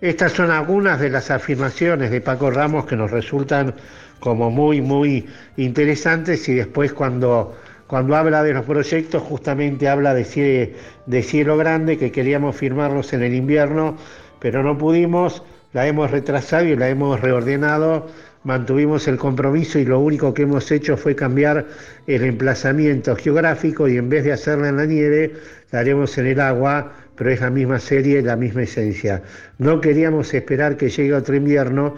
Estas 0.00 0.32
son 0.32 0.50
algunas 0.50 1.00
de 1.00 1.08
las 1.08 1.30
afirmaciones 1.30 2.10
de 2.10 2.20
Paco 2.20 2.50
Ramos 2.50 2.84
que 2.84 2.96
nos 2.96 3.10
resultan 3.10 3.74
como 4.20 4.50
muy, 4.50 4.82
muy 4.82 5.26
interesantes 5.56 6.48
y 6.48 6.54
después 6.54 6.92
cuando 6.92 7.54
cuando 7.86 8.16
habla 8.16 8.42
de 8.42 8.54
los 8.54 8.64
proyectos, 8.64 9.22
justamente 9.22 9.88
habla 9.88 10.14
de, 10.14 10.74
de 11.06 11.22
Cielo 11.22 11.56
Grande, 11.56 11.98
que 11.98 12.10
queríamos 12.10 12.56
firmarlos 12.56 13.12
en 13.12 13.22
el 13.22 13.34
invierno, 13.34 13.96
pero 14.44 14.62
no 14.62 14.76
pudimos, 14.76 15.42
la 15.72 15.86
hemos 15.86 16.10
retrasado 16.10 16.66
y 16.66 16.76
la 16.76 16.90
hemos 16.90 17.18
reordenado, 17.18 18.08
mantuvimos 18.42 19.08
el 19.08 19.16
compromiso 19.16 19.78
y 19.78 19.86
lo 19.86 20.00
único 20.00 20.34
que 20.34 20.42
hemos 20.42 20.70
hecho 20.70 20.98
fue 20.98 21.16
cambiar 21.16 21.64
el 22.06 22.24
emplazamiento 22.24 23.16
geográfico 23.16 23.88
y 23.88 23.96
en 23.96 24.10
vez 24.10 24.22
de 24.24 24.32
hacerla 24.34 24.68
en 24.68 24.76
la 24.76 24.84
nieve, 24.84 25.32
la 25.70 25.78
haremos 25.78 26.18
en 26.18 26.26
el 26.26 26.40
agua, 26.40 26.92
pero 27.16 27.30
es 27.30 27.40
la 27.40 27.48
misma 27.48 27.80
serie, 27.80 28.20
la 28.20 28.36
misma 28.36 28.64
esencia. 28.64 29.22
No 29.56 29.80
queríamos 29.80 30.34
esperar 30.34 30.76
que 30.76 30.90
llegue 30.90 31.14
otro 31.14 31.34
invierno 31.34 31.94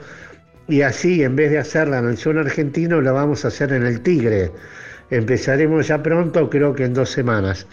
y 0.68 0.82
así, 0.82 1.24
en 1.24 1.34
vez 1.34 1.50
de 1.50 1.58
hacerla 1.58 1.98
en 1.98 2.10
el 2.10 2.16
sur 2.16 2.38
argentino, 2.38 3.00
la 3.00 3.10
vamos 3.10 3.44
a 3.44 3.48
hacer 3.48 3.72
en 3.72 3.84
el 3.84 4.02
Tigre. 4.02 4.52
Empezaremos 5.10 5.88
ya 5.88 6.00
pronto, 6.00 6.48
creo 6.48 6.72
que 6.76 6.84
en 6.84 6.94
dos 6.94 7.10
semanas. 7.10 7.66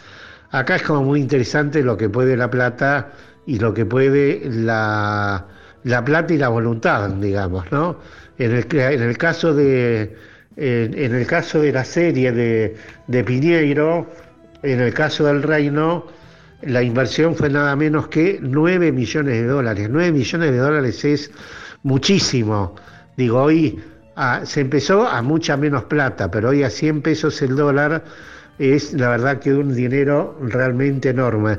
Acá 0.49 0.77
es 0.77 0.81
como 0.81 1.03
muy 1.03 1.19
interesante 1.19 1.83
lo 1.83 1.95
que 1.95 2.09
puede 2.09 2.35
La 2.37 2.49
Plata 2.49 3.11
y 3.45 3.59
lo 3.59 3.73
que 3.73 3.85
puede 3.85 4.41
la, 4.45 5.45
la 5.83 6.05
plata 6.05 6.33
y 6.33 6.37
la 6.37 6.49
voluntad, 6.49 7.09
digamos, 7.09 7.71
¿no? 7.71 7.97
En 8.37 8.51
el, 8.51 8.67
en 8.71 9.01
el 9.01 9.17
caso 9.17 9.53
de 9.53 10.15
en, 10.55 11.15
el 11.15 11.25
caso 11.25 11.61
de 11.61 11.71
la 11.71 11.83
serie 11.83 12.31
de, 12.31 12.75
de 13.07 13.23
Piñeiro, 13.23 14.07
en 14.61 14.79
el 14.79 14.93
caso 14.93 15.25
del 15.25 15.43
Reino, 15.43 16.05
la 16.61 16.81
inversión 16.81 17.35
fue 17.35 17.49
nada 17.49 17.75
menos 17.75 18.07
que 18.07 18.39
9 18.41 18.91
millones 18.91 19.33
de 19.33 19.47
dólares. 19.47 19.89
9 19.89 20.11
millones 20.11 20.51
de 20.51 20.57
dólares 20.57 21.03
es 21.05 21.31
muchísimo. 21.83 22.75
Digo, 23.17 23.41
hoy 23.41 23.81
ah, 24.15 24.41
se 24.45 24.61
empezó 24.61 25.07
a 25.07 25.21
mucha 25.21 25.57
menos 25.57 25.85
plata, 25.85 26.31
pero 26.31 26.49
hoy 26.49 26.63
a 26.63 26.69
100 26.69 27.01
pesos 27.01 27.41
el 27.41 27.55
dólar 27.55 28.03
es 28.59 28.93
la 28.93 29.09
verdad 29.09 29.39
que 29.39 29.53
un 29.53 29.73
dinero 29.75 30.37
realmente 30.41 31.09
enorme. 31.09 31.57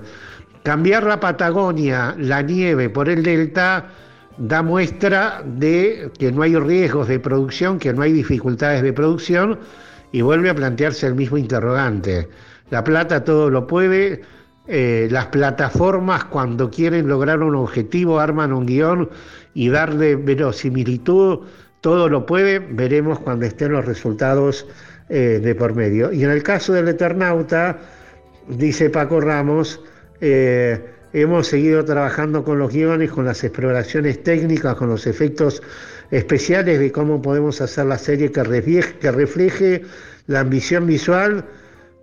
Cambiar 0.65 1.05
la 1.05 1.21
Patagonia, 1.21 2.15
la 2.19 2.41
nieve 2.41 2.89
por 2.89 3.11
el 3.11 3.23
delta, 3.23 3.85
da 4.39 4.63
muestra 4.63 5.43
de 5.45 6.11
que 6.19 6.33
no 6.33 6.41
hay 6.41 6.57
riesgos 6.57 7.07
de 7.07 7.21
producción, 7.21 7.79
que 7.79 7.93
no 7.93 8.01
hay 8.01 8.13
dificultades 8.13 8.83
de 8.83 8.95
producción 8.95 9.59
y 10.11 10.23
vuelve 10.23 10.49
a 10.49 10.55
plantearse 10.55 11.07
el 11.07 11.17
mismo 11.17 11.37
interrogante. 11.37 12.31
La 12.71 12.83
plata 12.83 13.25
todo 13.25 13.51
lo 13.51 13.67
puede, 13.67 14.23
eh, 14.67 15.07
las 15.11 15.27
plataformas 15.27 16.25
cuando 16.25 16.71
quieren 16.71 17.09
lograr 17.09 17.43
un 17.43 17.57
objetivo 17.57 18.19
arman 18.19 18.51
un 18.51 18.65
guion 18.65 19.11
y 19.53 19.69
darle 19.69 20.17
verosimilitud, 20.17 21.41
todo 21.83 22.09
lo 22.09 22.25
puede, 22.25 22.59
veremos 22.59 23.19
cuando 23.19 23.45
estén 23.45 23.73
los 23.73 23.85
resultados 23.85 24.67
eh, 25.11 25.41
de 25.45 25.55
por 25.55 25.75
medio. 25.75 26.11
Y 26.11 26.25
en 26.25 26.31
el 26.31 26.43
caso 26.43 26.73
del 26.73 26.89
Eternauta, 26.89 27.77
dice 28.49 28.89
Paco 28.89 29.21
Ramos, 29.21 29.79
eh, 30.21 30.81
hemos 31.13 31.47
seguido 31.49 31.85
trabajando 31.85 32.45
con 32.45 32.59
los 32.59 32.73
guiones, 32.73 33.11
con 33.11 33.25
las 33.25 33.45
exploraciones 33.45 34.23
técnicas, 34.23 34.75
con 34.75 34.89
los 34.89 35.07
efectos 35.07 35.63
especiales 36.11 36.79
de 36.79 36.93
cómo 36.93 37.23
podemos 37.23 37.61
hacer 37.61 37.87
la 37.87 37.99
serie 37.99 38.31
que 38.31 38.43
refleje, 38.43 39.83
la 40.27 40.41
ambición 40.41 40.87
visual 40.87 41.45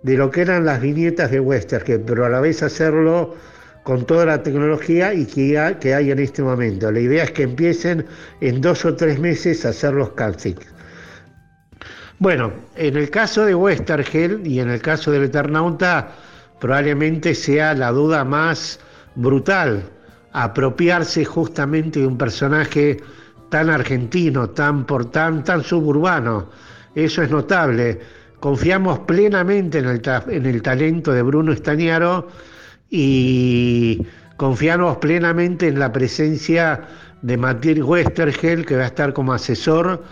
de 0.02 0.16
lo 0.16 0.30
que 0.30 0.42
eran 0.42 0.64
las 0.64 0.80
viñetas 0.80 1.30
de 1.30 1.40
Western, 1.40 2.02
pero 2.06 2.24
a 2.24 2.28
la 2.28 2.40
vez 2.40 2.62
hacerlo 2.62 3.34
con 3.82 4.06
toda 4.06 4.26
la 4.26 4.42
tecnología 4.42 5.12
y 5.12 5.26
que, 5.26 5.76
que 5.80 5.94
hay 5.94 6.10
en 6.10 6.18
este 6.18 6.42
momento. 6.42 6.90
La 6.90 7.00
idea 7.00 7.24
es 7.24 7.32
que 7.32 7.42
empiecen 7.42 8.06
en 8.40 8.60
dos 8.60 8.84
o 8.84 8.94
tres 8.94 9.18
meses 9.18 9.64
a 9.64 9.70
hacer 9.70 9.94
los 9.94 10.10
castings. 10.10 10.66
Bueno, 12.18 12.52
en 12.76 12.96
el 12.96 13.10
caso 13.10 13.44
de 13.44 13.54
Westergel 13.54 14.46
y 14.46 14.60
en 14.60 14.70
el 14.70 14.80
caso 14.80 15.10
del 15.10 15.24
Eternauta, 15.24 16.12
probablemente 16.62 17.34
sea 17.34 17.74
la 17.74 17.90
duda 17.90 18.24
más 18.24 18.78
brutal 19.16 19.82
apropiarse 20.32 21.24
justamente 21.24 21.98
de 21.98 22.06
un 22.06 22.16
personaje 22.16 22.98
tan 23.48 23.68
argentino, 23.68 24.48
tan 24.50 24.86
por 24.86 25.10
tan, 25.10 25.42
suburbano. 25.64 26.50
Eso 26.94 27.20
es 27.20 27.30
notable. 27.32 27.98
Confiamos 28.38 29.00
plenamente 29.00 29.80
en 29.80 29.86
el, 29.86 30.02
en 30.28 30.46
el 30.46 30.62
talento 30.62 31.12
de 31.12 31.22
Bruno 31.22 31.50
Estañaro 31.50 32.28
y 32.88 34.06
confiamos 34.36 34.98
plenamente 34.98 35.66
en 35.66 35.80
la 35.80 35.90
presencia 35.90 36.80
de 37.22 37.36
Matilde 37.38 37.82
Westergel, 37.82 38.64
que 38.64 38.76
va 38.76 38.84
a 38.84 38.86
estar 38.86 39.12
como 39.12 39.32
asesor 39.32 40.04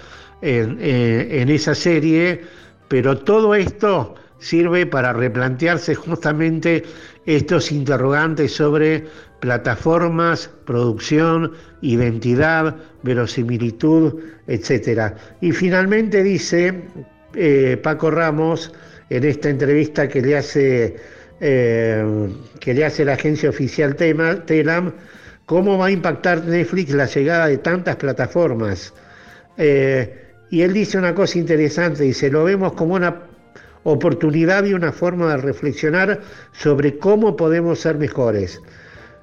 en, 0.42 0.78
eh, 0.80 1.42
en 1.42 1.48
esa 1.48 1.76
serie, 1.76 2.42
pero 2.88 3.18
todo 3.18 3.54
esto 3.54 4.16
sirve 4.40 4.86
para 4.86 5.12
replantearse 5.12 5.94
justamente 5.94 6.82
estos 7.26 7.70
interrogantes 7.70 8.52
sobre 8.52 9.04
plataformas, 9.40 10.50
producción, 10.64 11.52
identidad, 11.80 12.76
verosimilitud, 13.02 14.20
etc. 14.46 15.14
Y 15.40 15.52
finalmente 15.52 16.22
dice 16.22 16.82
eh, 17.34 17.78
Paco 17.82 18.10
Ramos 18.10 18.72
en 19.08 19.24
esta 19.24 19.48
entrevista 19.48 20.08
que 20.08 20.22
le 20.22 20.36
hace, 20.36 20.96
eh, 21.40 22.28
que 22.58 22.74
le 22.74 22.84
hace 22.84 23.04
la 23.04 23.14
agencia 23.14 23.50
oficial 23.50 23.96
Telam, 23.96 24.92
cómo 25.46 25.78
va 25.78 25.86
a 25.86 25.90
impactar 25.90 26.44
Netflix 26.44 26.92
la 26.92 27.06
llegada 27.06 27.48
de 27.48 27.58
tantas 27.58 27.96
plataformas. 27.96 28.94
Eh, 29.56 30.28
y 30.50 30.62
él 30.62 30.72
dice 30.72 30.98
una 30.98 31.14
cosa 31.14 31.38
interesante, 31.38 32.02
dice, 32.02 32.30
lo 32.30 32.44
vemos 32.44 32.72
como 32.72 32.94
una 32.94 33.29
oportunidad 33.84 34.64
y 34.64 34.74
una 34.74 34.92
forma 34.92 35.30
de 35.30 35.36
reflexionar 35.38 36.20
sobre 36.52 36.98
cómo 36.98 37.36
podemos 37.36 37.80
ser 37.80 37.96
mejores. 37.96 38.60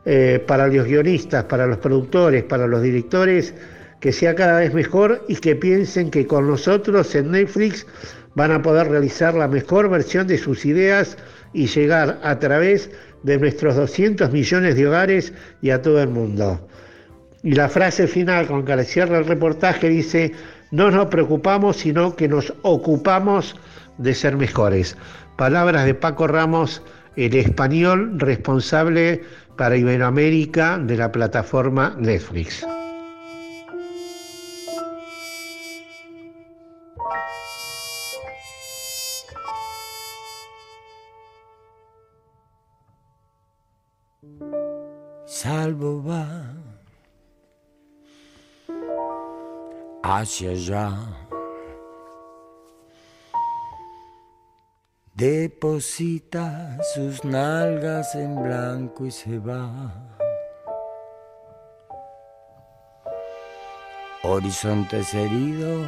Eh, 0.06 0.42
para 0.48 0.68
los 0.68 0.86
guionistas, 0.86 1.44
para 1.46 1.68
los 1.68 1.80
productores, 1.80 2.44
para 2.44 2.66
los 2.66 2.82
directores, 2.82 3.54
que 4.00 4.14
sea 4.14 4.36
cada 4.36 4.60
vez 4.60 4.74
mejor 4.74 5.26
y 5.28 5.36
que 5.36 5.56
piensen 5.56 6.12
que 6.12 6.26
con 6.26 6.48
nosotros 6.48 7.14
en 7.16 7.32
Netflix 7.32 7.86
van 8.36 8.52
a 8.52 8.62
poder 8.62 8.90
realizar 8.90 9.34
la 9.34 9.48
mejor 9.48 9.90
versión 9.90 10.28
de 10.28 10.38
sus 10.38 10.66
ideas 10.66 11.18
y 11.54 11.68
llegar 11.68 12.20
a 12.24 12.40
través 12.40 12.90
de 13.24 13.38
nuestros 13.38 13.76
200 13.76 14.32
millones 14.32 14.76
de 14.76 14.88
hogares 14.88 15.34
y 15.62 15.72
a 15.72 15.82
todo 15.82 16.02
el 16.02 16.10
mundo. 16.10 16.68
Y 17.44 17.54
la 17.54 17.68
frase 17.68 18.08
final 18.08 18.48
con 18.48 18.64
que 18.64 18.76
le 18.76 18.84
cierra 18.84 19.18
el 19.18 19.26
reportaje 19.26 19.90
dice, 19.90 20.32
no 20.72 20.92
nos 20.92 21.08
preocupamos, 21.08 21.78
sino 21.78 22.16
que 22.16 22.28
nos 22.28 22.54
ocupamos 22.62 23.56
de 23.98 24.14
ser 24.14 24.38
mejores. 24.38 24.98
Palabras 25.36 25.86
de 25.86 25.94
Paco 25.94 26.28
Ramos, 26.28 26.82
el 27.16 27.36
español 27.36 28.20
responsable 28.20 29.24
para 29.56 29.78
Iberoamérica 29.78 30.78
de 30.78 30.98
la 30.98 31.12
plataforma 31.12 31.96
Netflix. 31.98 32.66
Salvo 45.26 46.04
va 46.04 46.54
hacia 50.04 50.52
allá 50.52 51.27
Deposita 55.18 56.78
sus 56.94 57.26
nalgas 57.26 58.14
en 58.14 58.36
blanco 58.36 59.04
y 59.04 59.10
se 59.10 59.40
va. 59.40 59.92
Horizontes 64.22 65.12
heridos 65.16 65.88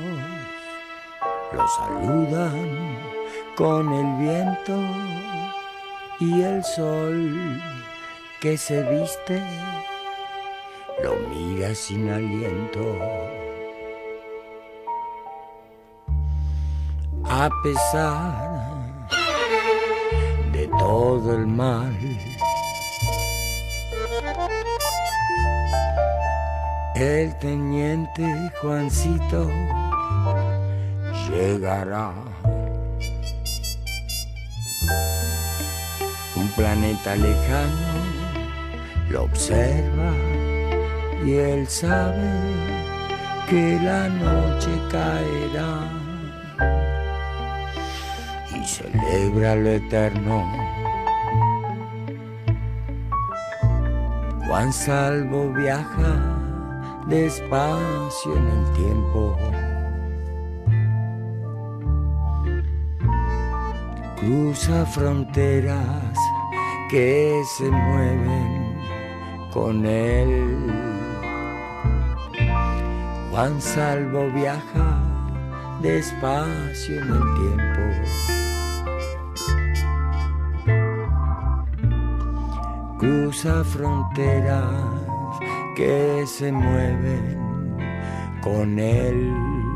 lo 1.54 1.68
saludan 1.68 2.98
con 3.56 3.94
el 3.94 4.18
viento 4.18 4.80
y 6.20 6.42
el 6.42 6.63
sol 6.63 7.62
que 8.42 8.58
se 8.58 8.82
viste 8.82 9.44
lo 11.04 11.13
mira 11.30 11.76
sin 11.76 12.10
aliento. 12.10 12.98
A 17.26 17.48
pesar 17.62 18.68
todo 20.77 21.36
el 21.36 21.47
mal. 21.47 21.95
El 26.95 27.34
teniente 27.39 28.51
Juancito 28.62 29.49
llegará. 31.29 32.13
Un 36.36 36.47
planeta 36.55 37.15
lejano 37.15 37.89
lo 39.10 39.23
observa 39.23 40.13
y 41.25 41.34
él 41.34 41.67
sabe 41.67 42.32
que 43.49 43.79
la 43.82 44.08
noche 44.10 44.69
caerá 44.91 45.99
celebra 49.10 49.56
lo 49.56 49.69
eterno 49.69 50.45
Juan 54.48 54.74
Salvo 54.74 55.52
viaja 55.54 56.36
despacio 57.08 58.36
en 58.36 58.48
el 58.48 58.74
tiempo. 58.74 59.38
Cruza 64.17 64.86
fronteras 64.88 66.17
que 66.89 67.41
se 67.58 67.69
mueven 67.69 68.76
con 69.54 69.86
él. 69.86 70.58
Juan 73.30 73.62
Salvo 73.62 74.32
viaja 74.32 75.00
despacio 75.82 77.02
en 77.02 77.08
el 77.08 77.24
tiempo. 77.36 78.38
Cruza 83.10 83.63
fronteras 83.63 84.63
que 85.76 86.24
se 86.28 86.52
mueven 86.52 87.39
con 88.43 88.78
él. 88.78 89.68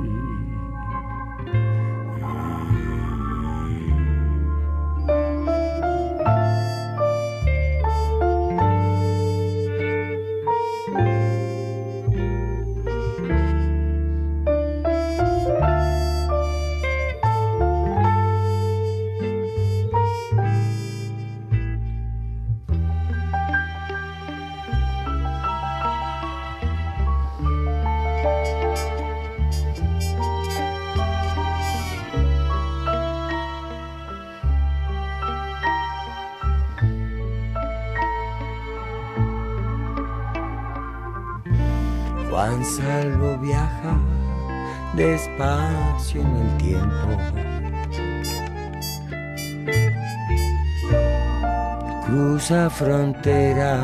Fronteras 52.70 53.84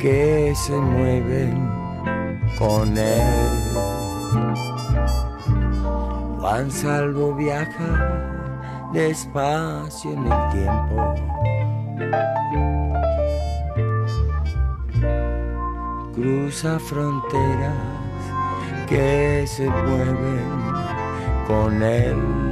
que 0.00 0.52
se 0.54 0.72
mueven 0.72 1.68
con 2.58 2.96
él. 2.96 3.22
Juan 6.38 6.70
Salvo 6.70 7.34
viaja 7.34 8.90
despacio 8.92 10.12
en 10.12 10.26
el 10.26 10.50
tiempo. 10.50 11.25
Cruza 16.26 16.80
fronteras 16.80 17.72
que 18.88 19.44
se 19.46 19.70
mueven 19.70 20.50
con 21.46 21.80
él. 21.84 22.45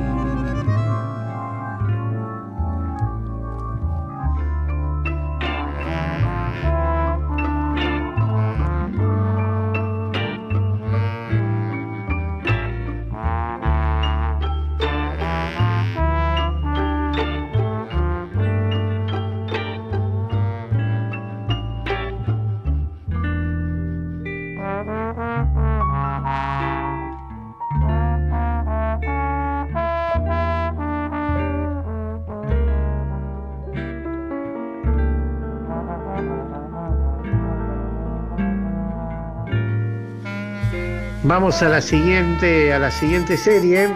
Vamos 41.35 41.63
a 41.63 41.69
la 41.69 41.81
siguiente, 41.81 42.73
a 42.73 42.79
la 42.79 42.93
siguiente 42.93 43.37
serie. 43.37 43.89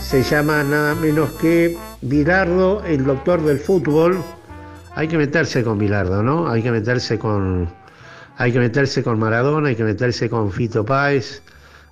Se 0.00 0.22
llama 0.22 0.62
nada 0.62 0.94
menos 0.94 1.32
que 1.32 1.76
Bilardo, 2.00 2.84
el 2.84 3.02
doctor 3.02 3.42
del 3.42 3.58
fútbol. 3.58 4.22
Hay 4.94 5.08
que 5.08 5.18
meterse 5.18 5.64
con 5.64 5.78
Bilardo, 5.78 6.22
¿no? 6.22 6.48
Hay 6.48 6.62
que 6.62 6.70
meterse 6.70 7.18
con, 7.18 7.68
hay 8.36 8.52
que 8.52 8.60
meterse 8.60 9.02
con 9.02 9.18
Maradona, 9.18 9.70
hay 9.70 9.74
que 9.74 9.82
meterse 9.82 10.30
con 10.30 10.52
Fito 10.52 10.84
Páez, 10.84 11.42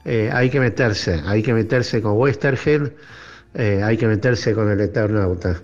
eh, 0.04 0.30
hay 0.32 0.48
que 0.48 0.60
meterse, 0.60 1.20
hay 1.26 1.42
que 1.42 1.52
meterse 1.54 2.00
con 2.00 2.12
Westergel, 2.12 2.94
eh, 3.54 3.82
hay 3.82 3.96
que 3.96 4.06
meterse 4.06 4.54
con 4.54 4.70
el 4.70 4.80
Eternauta. 4.80 5.60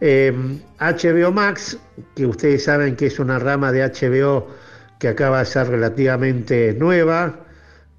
eh, 0.00 1.30
Max, 1.30 1.76
que 2.16 2.24
ustedes 2.24 2.64
saben 2.64 2.96
que 2.96 3.08
es 3.08 3.18
una 3.18 3.38
rama 3.38 3.70
de 3.70 3.82
HBO 3.82 4.48
que 4.98 5.08
acaba 5.08 5.40
de 5.40 5.44
ser 5.44 5.68
relativamente 5.68 6.72
nueva, 6.72 7.41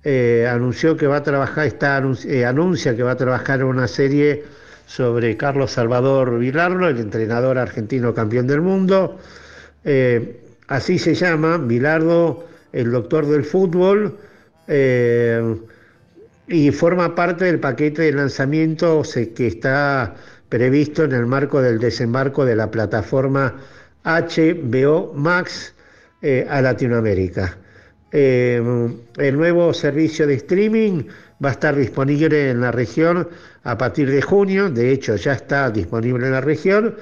eh, 0.05 0.45
anunció 0.49 0.97
que 0.97 1.07
va 1.07 1.17
a 1.17 1.23
trabajar, 1.23 1.71
eh, 2.25 2.45
anuncia 2.45 2.95
que 2.95 3.03
va 3.03 3.11
a 3.11 3.15
trabajar 3.15 3.63
una 3.63 3.87
serie 3.87 4.43
sobre 4.85 5.37
Carlos 5.37 5.71
Salvador 5.71 6.39
Vilardo, 6.39 6.89
el 6.89 6.99
entrenador 6.99 7.57
argentino 7.57 8.13
campeón 8.13 8.47
del 8.47 8.61
mundo. 8.61 9.17
Eh, 9.85 10.41
así 10.67 10.99
se 10.99 11.15
llama, 11.15 11.57
Vilardo, 11.57 12.45
el 12.73 12.91
doctor 12.91 13.27
del 13.27 13.45
fútbol, 13.45 14.17
y 16.47 16.71
forma 16.71 17.15
parte 17.15 17.45
del 17.45 17.59
paquete 17.59 18.03
de 18.03 18.13
lanzamiento 18.13 19.03
que 19.35 19.47
está 19.47 20.15
previsto 20.47 21.03
en 21.03 21.11
el 21.11 21.25
marco 21.25 21.61
del 21.61 21.79
desembarco 21.79 22.45
de 22.45 22.55
la 22.55 22.71
plataforma 22.71 23.55
HBO 24.05 25.13
Max 25.13 25.73
a 26.49 26.61
Latinoamérica. 26.61 27.57
Em, 28.15 28.95
el 29.17 29.35
nuevo 29.35 29.73
servicio 29.73 30.27
de 30.27 30.35
streaming 30.35 31.05
va 31.43 31.49
a 31.49 31.53
estar 31.53 31.75
disponible 31.75 32.51
en 32.51 32.61
la 32.61 32.71
región 32.71 33.27
a 33.63 33.75
partir 33.75 34.11
de 34.11 34.21
junio, 34.21 34.69
de 34.69 34.91
hecho 34.91 35.15
ya 35.15 35.33
está 35.33 35.71
disponible 35.71 36.27
en 36.27 36.33
la 36.33 36.41
región, 36.41 36.95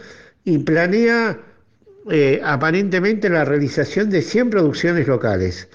y 0.46 0.60
planea 0.60 1.38
eh, 2.10 2.40
aparentemente 2.42 3.30
la 3.30 3.44
realización 3.44 4.10
de 4.10 4.22
100 4.22 4.52
producciones 4.52 5.06
locales, 5.06 5.68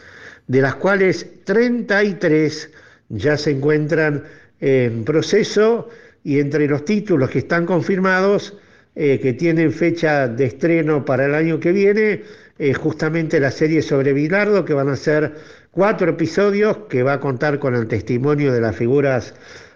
de 0.46 0.62
las 0.62 0.76
cuales 0.76 1.26
33 1.44 2.70
ya 3.10 3.36
se 3.36 3.50
encuentran 3.50 4.24
en 4.60 5.04
proceso. 5.04 5.90
Y 6.24 6.40
entre 6.40 6.66
los 6.66 6.84
títulos 6.86 7.30
que 7.30 7.40
están 7.40 7.66
confirmados, 7.66 8.56
eh, 8.96 9.20
que 9.20 9.34
tienen 9.34 9.70
fecha 9.70 10.26
de 10.26 10.46
estreno 10.46 11.04
para 11.04 11.26
el 11.26 11.34
año 11.34 11.60
que 11.60 11.70
viene, 11.72 12.22
eh, 12.58 12.72
justamente 12.72 13.38
la 13.38 13.50
serie 13.50 13.82
sobre 13.82 14.14
Bilardo, 14.14 14.64
que 14.64 14.72
van 14.72 14.88
a 14.88 14.96
ser 14.96 15.34
cuatro 15.70 16.10
episodios, 16.10 16.78
que 16.88 17.02
va 17.02 17.14
a 17.14 17.20
contar 17.20 17.58
con 17.58 17.74
el 17.74 17.86
testimonio 17.86 18.50
de 18.52 18.62
las 18.62 18.74
figuras 18.74 19.34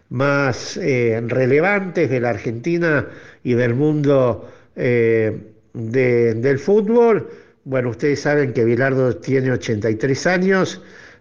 más 0.08 0.78
eh, 0.78 1.22
relevantes 1.26 2.08
de 2.08 2.20
la 2.20 2.30
Argentina 2.30 3.06
y 3.44 3.52
del 3.52 3.74
mundo 3.74 4.50
eh, 4.76 5.36
del 5.74 6.58
fútbol. 6.58 7.28
Bueno, 7.64 7.90
ustedes 7.90 8.20
saben 8.20 8.54
que 8.54 8.64
Bilardo 8.64 9.16
tiene 9.16 9.52
83 9.52 10.26
años, 10.26 10.80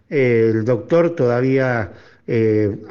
el 0.10 0.64
doctor 0.64 1.16
todavía 1.16 1.92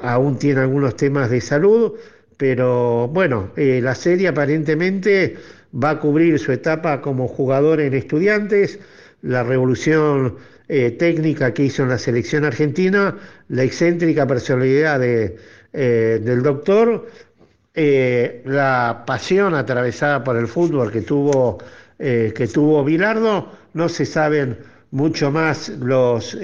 aún 0.02 0.38
tiene 0.38 0.60
algunos 0.60 0.96
temas 0.96 1.30
de 1.30 1.40
salud, 1.40 1.94
pero 2.36 3.08
bueno, 3.08 3.50
la 3.56 3.94
serie 3.94 4.28
aparentemente 4.28 5.36
va 5.72 5.90
a 5.90 6.00
cubrir 6.00 6.38
su 6.38 6.52
etapa 6.52 7.00
como 7.00 7.28
jugador 7.28 7.80
en 7.80 7.94
estudiantes, 7.94 8.78
la 9.22 9.42
revolución 9.42 10.36
eh, 10.68 10.90
técnica 10.92 11.52
que 11.54 11.64
hizo 11.64 11.82
en 11.82 11.88
la 11.88 11.98
selección 11.98 12.44
argentina, 12.44 13.16
la 13.48 13.62
excéntrica 13.62 14.26
personalidad 14.26 15.00
de, 15.00 15.36
eh, 15.72 16.20
del 16.22 16.42
doctor, 16.42 17.08
eh, 17.74 18.42
la 18.44 19.04
pasión 19.06 19.54
atravesada 19.54 20.22
por 20.24 20.36
el 20.36 20.46
fútbol 20.46 20.92
que 20.92 21.02
tuvo, 21.02 21.58
que 21.98 22.48
tuvo 22.52 22.84
Bilardo, 22.84 23.50
no 23.74 23.88
se 23.88 24.06
saben 24.06 24.58
mucho 24.92 25.32
más 25.32 25.68
los 25.68 26.38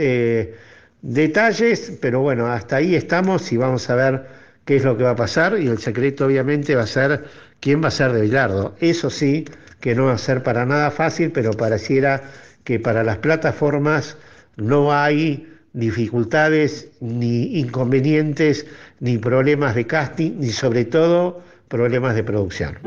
detalles, 1.00 1.92
pero 2.00 2.20
bueno, 2.22 2.48
hasta 2.48 2.76
ahí 2.76 2.96
estamos 2.96 3.52
y 3.52 3.56
vamos 3.56 3.88
a 3.88 3.94
ver 3.94 4.26
qué 4.64 4.76
es 4.76 4.84
lo 4.84 4.96
que 4.96 5.04
va 5.04 5.10
a 5.10 5.16
pasar 5.16 5.58
y 5.60 5.68
el 5.68 5.78
secreto 5.78 6.26
obviamente 6.26 6.74
va 6.74 6.82
a 6.82 6.86
ser 6.86 7.24
quién 7.60 7.82
va 7.82 7.88
a 7.88 7.90
ser 7.90 8.12
de 8.12 8.22
Bilardo. 8.22 8.74
Eso 8.80 9.10
sí, 9.10 9.44
que 9.80 9.94
no 9.94 10.06
va 10.06 10.12
a 10.12 10.18
ser 10.18 10.42
para 10.42 10.64
nada 10.64 10.90
fácil, 10.90 11.30
pero 11.32 11.52
pareciera 11.52 12.22
que 12.64 12.80
para 12.80 13.04
las 13.04 13.18
plataformas 13.18 14.16
no 14.56 14.92
hay 14.92 15.50
dificultades, 15.72 16.88
ni 17.00 17.58
inconvenientes, 17.58 18.66
ni 19.00 19.18
problemas 19.18 19.74
de 19.74 19.86
casting, 19.86 20.38
ni 20.38 20.50
sobre 20.50 20.84
todo 20.84 21.42
problemas 21.68 22.14
de 22.14 22.24
producción. 22.24 22.78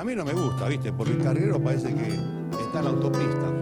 A 0.00 0.02
mí 0.02 0.14
no 0.14 0.24
me 0.24 0.32
gusta, 0.32 0.66
¿viste? 0.66 0.94
Porque 0.94 1.12
el 1.12 1.22
carrilero 1.22 1.62
parece 1.62 1.94
que 1.94 2.06
está 2.58 2.78
en 2.78 2.84
la 2.84 2.90
autopista. 2.90 3.52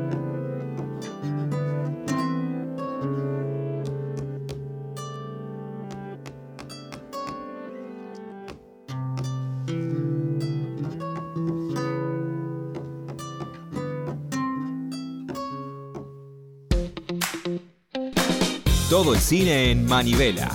Todo 18.88 19.14
el 19.14 19.18
cine 19.18 19.72
en 19.72 19.86
Manivela. 19.86 20.52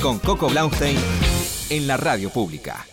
Con 0.00 0.20
Coco 0.20 0.48
Blaustein 0.48 0.96
en 1.70 1.88
la 1.88 1.96
radio 1.96 2.30
pública. 2.30 2.86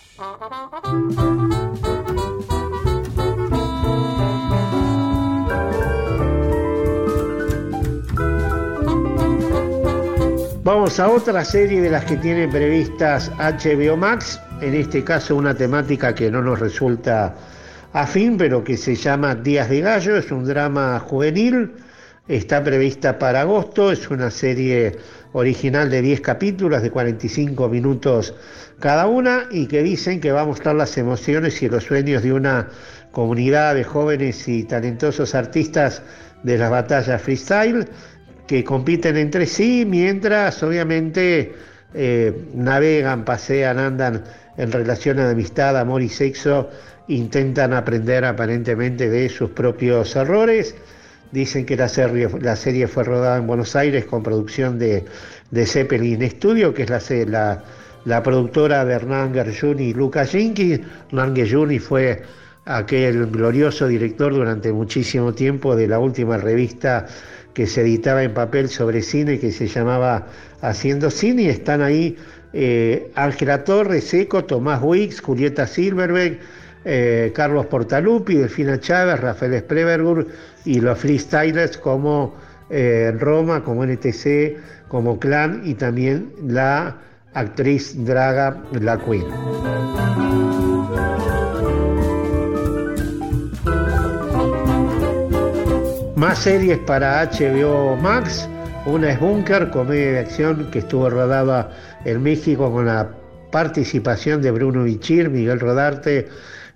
Vamos 10.80 10.98
a 10.98 11.10
otra 11.10 11.44
serie 11.44 11.82
de 11.82 11.90
las 11.90 12.06
que 12.06 12.16
tiene 12.16 12.48
previstas 12.48 13.30
HBO 13.38 13.98
Max, 13.98 14.40
en 14.62 14.76
este 14.76 15.04
caso 15.04 15.36
una 15.36 15.54
temática 15.54 16.16
que 16.16 16.32
no 16.32 16.42
nos 16.42 16.58
resulta 16.58 17.36
afín, 17.92 18.38
pero 18.38 18.64
que 18.64 18.78
se 18.78 18.96
llama 18.96 19.36
Días 19.36 19.70
de 19.70 19.82
Gallo, 19.82 20.16
es 20.16 20.32
un 20.32 20.46
drama 20.46 20.98
juvenil, 21.02 21.74
está 22.30 22.64
prevista 22.64 23.20
para 23.20 23.42
agosto, 23.42 23.92
es 23.92 24.10
una 24.10 24.32
serie 24.32 24.98
original 25.34 25.90
de 25.90 26.02
10 26.02 26.22
capítulos 26.22 26.82
de 26.82 26.92
45 26.92 27.68
minutos 27.68 28.34
cada 28.80 29.06
una 29.06 29.48
y 29.52 29.68
que 29.68 29.84
dicen 29.84 30.22
que 30.22 30.32
va 30.32 30.42
a 30.44 30.46
mostrar 30.46 30.76
las 30.76 30.98
emociones 30.98 31.62
y 31.62 31.68
los 31.68 31.84
sueños 31.84 32.24
de 32.24 32.32
una 32.32 32.70
comunidad 33.12 33.76
de 33.76 33.84
jóvenes 33.84 34.48
y 34.48 34.64
talentosos 34.64 35.36
artistas 35.36 36.02
de 36.44 36.58
las 36.58 36.72
batallas 36.72 37.22
freestyle 37.22 37.86
que 38.50 38.64
compiten 38.64 39.16
entre 39.16 39.46
sí 39.46 39.86
mientras 39.88 40.64
obviamente 40.64 41.54
eh, 41.94 42.34
navegan, 42.56 43.24
pasean, 43.24 43.78
andan 43.78 44.24
en 44.58 44.72
relación 44.72 45.18
de 45.18 45.30
amistad, 45.30 45.78
amor 45.78 46.02
y 46.02 46.10
sexo, 46.10 46.68
intentan 47.10 47.74
aprender 47.74 48.26
aparentemente 48.26 49.08
de 49.08 49.30
sus 49.30 49.52
propios 49.52 50.16
errores. 50.16 50.76
Dicen 51.32 51.64
que 51.64 51.78
la 51.78 51.88
serie, 51.88 52.28
la 52.42 52.56
serie 52.56 52.88
fue 52.88 53.04
rodada 53.04 53.38
en 53.38 53.46
Buenos 53.46 53.76
Aires 53.76 54.06
con 54.06 54.24
producción 54.24 54.80
de, 54.80 55.06
de 55.52 55.66
Zeppelin 55.68 56.28
Studio, 56.28 56.74
que 56.74 56.84
es 56.84 57.30
la, 57.30 57.64
la, 58.06 58.24
productora 58.24 58.84
de 58.84 58.96
Hernán 58.96 59.32
Gerjuni 59.32 59.90
y 59.90 59.94
Luca 59.94 60.26
Jenkins. 60.26 60.82
Hernán 61.10 61.36
Gerjuni 61.36 61.78
fue 61.78 62.24
aquel 62.66 63.28
glorioso 63.28 63.88
director 63.88 64.34
durante 64.34 64.74
muchísimo 64.74 65.36
tiempo 65.36 65.76
de 65.76 65.88
la 65.88 66.00
última 66.00 66.38
revista 66.38 67.06
que 67.60 67.68
se 67.68 67.82
editaba 67.82 68.24
en 68.24 68.34
papel 68.34 68.70
sobre 68.70 69.02
cine 69.02 69.38
que 69.38 69.52
se 69.52 69.68
llamaba 69.68 70.28
Haciendo 70.62 71.12
Cine 71.12 71.42
y 71.42 71.50
están 71.50 71.82
ahí 71.82 72.16
eh, 72.54 73.12
Ángela 73.16 73.66
Torres, 73.66 74.06
Seco, 74.06 74.46
Tomás 74.46 74.80
Wicks, 74.82 75.20
Julieta 75.20 75.68
Silverberg, 75.68 76.40
eh, 76.86 77.34
Carlos 77.36 77.66
Portalupi, 77.66 78.36
Delfina 78.36 78.80
Chávez, 78.80 79.20
Rafael 79.20 79.60
Sprebergur 79.60 80.28
y 80.64 80.80
los 80.80 81.00
freestylers 81.00 81.78
como 81.78 82.34
eh, 82.70 83.14
Roma, 83.20 83.62
como 83.62 83.84
NTC, 83.84 84.56
como 84.88 85.20
Clan 85.20 85.62
y 85.66 85.74
también 85.74 86.32
la 86.42 86.96
actriz 87.34 88.06
Draga 88.06 88.64
La 88.72 88.98
Queen. 89.00 89.26
Más 96.20 96.40
series 96.40 96.78
para 96.80 97.24
HBO 97.24 97.96
Max. 97.96 98.50
Una 98.86 99.12
es 99.12 99.22
Bunker, 99.22 99.70
comedia 99.70 100.12
de 100.12 100.20
acción 100.20 100.70
que 100.70 100.80
estuvo 100.80 101.10
rodada 101.10 101.72
en 102.04 102.22
México 102.22 102.70
con 102.70 102.88
la 102.88 103.10
participación 103.54 104.42
de 104.42 104.52
Bruno 104.52 104.84
Bichir, 104.84 105.30
Miguel 105.30 105.62
Rodarte 105.62 106.28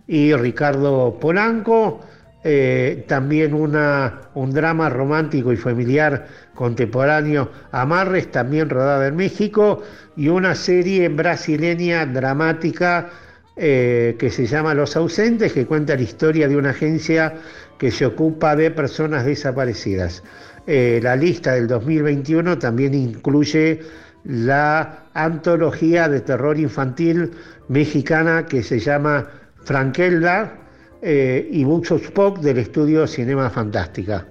y 0.07 0.33
Ricardo 0.33 1.19
Polanco. 1.19 1.99
Eh, 2.45 3.03
también 3.09 3.53
una, 3.53 4.21
un 4.33 4.51
drama 4.51 4.89
romántico 4.89 5.51
y 5.51 5.57
familiar 5.57 6.25
contemporáneo, 6.55 7.51
Amarres, 7.73 8.31
también 8.31 8.69
rodada 8.69 9.07
en 9.07 9.17
México, 9.17 9.83
y 10.15 10.29
una 10.29 10.55
serie 10.55 11.09
brasileña 11.09 12.05
dramática 12.05 13.09
eh, 13.55 14.15
que 14.17 14.29
se 14.29 14.45
llama 14.47 14.73
Los 14.73 14.95
Ausentes, 14.95 15.53
que 15.53 15.65
cuenta 15.65 15.95
la 15.95 16.01
historia 16.01 16.47
de 16.47 16.57
una 16.57 16.71
agencia 16.71 17.35
que 17.77 17.91
se 17.91 18.05
ocupa 18.05 18.55
de 18.55 18.71
personas 18.71 19.25
desaparecidas. 19.25 20.23
Eh, 20.65 20.99
la 21.03 21.15
lista 21.15 21.53
del 21.53 21.67
2021 21.67 22.57
también 22.57 22.93
incluye 22.93 23.81
la 24.23 25.05
antología 25.13 26.07
de 26.07 26.21
terror 26.21 26.57
infantil 26.57 27.31
mexicana 27.67 28.45
que 28.45 28.63
se 28.63 28.79
llama 28.79 29.27
Frankelda 29.65 30.57
eh, 31.01 31.47
y 31.51 31.63
Spock 31.63 32.39
del 32.39 32.59
estudio 32.59 33.05
Cinema 33.05 33.49
Fantástica. 33.49 34.25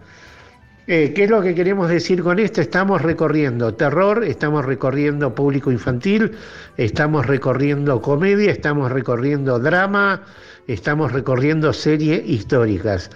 Eh, 0.94 1.14
¿Qué 1.14 1.24
es 1.24 1.30
lo 1.30 1.40
que 1.40 1.54
queremos 1.54 1.88
decir 1.88 2.22
con 2.22 2.38
esto? 2.38 2.60
Estamos 2.60 3.00
recorriendo 3.00 3.72
terror, 3.72 4.22
estamos 4.24 4.62
recorriendo 4.62 5.34
público 5.34 5.72
infantil, 5.72 6.32
estamos 6.76 7.24
recorriendo 7.24 8.02
comedia, 8.02 8.50
estamos 8.50 8.92
recorriendo 8.92 9.58
drama, 9.58 10.20
estamos 10.66 11.12
recorriendo 11.12 11.72
series 11.72 12.28
históricas 12.28 13.08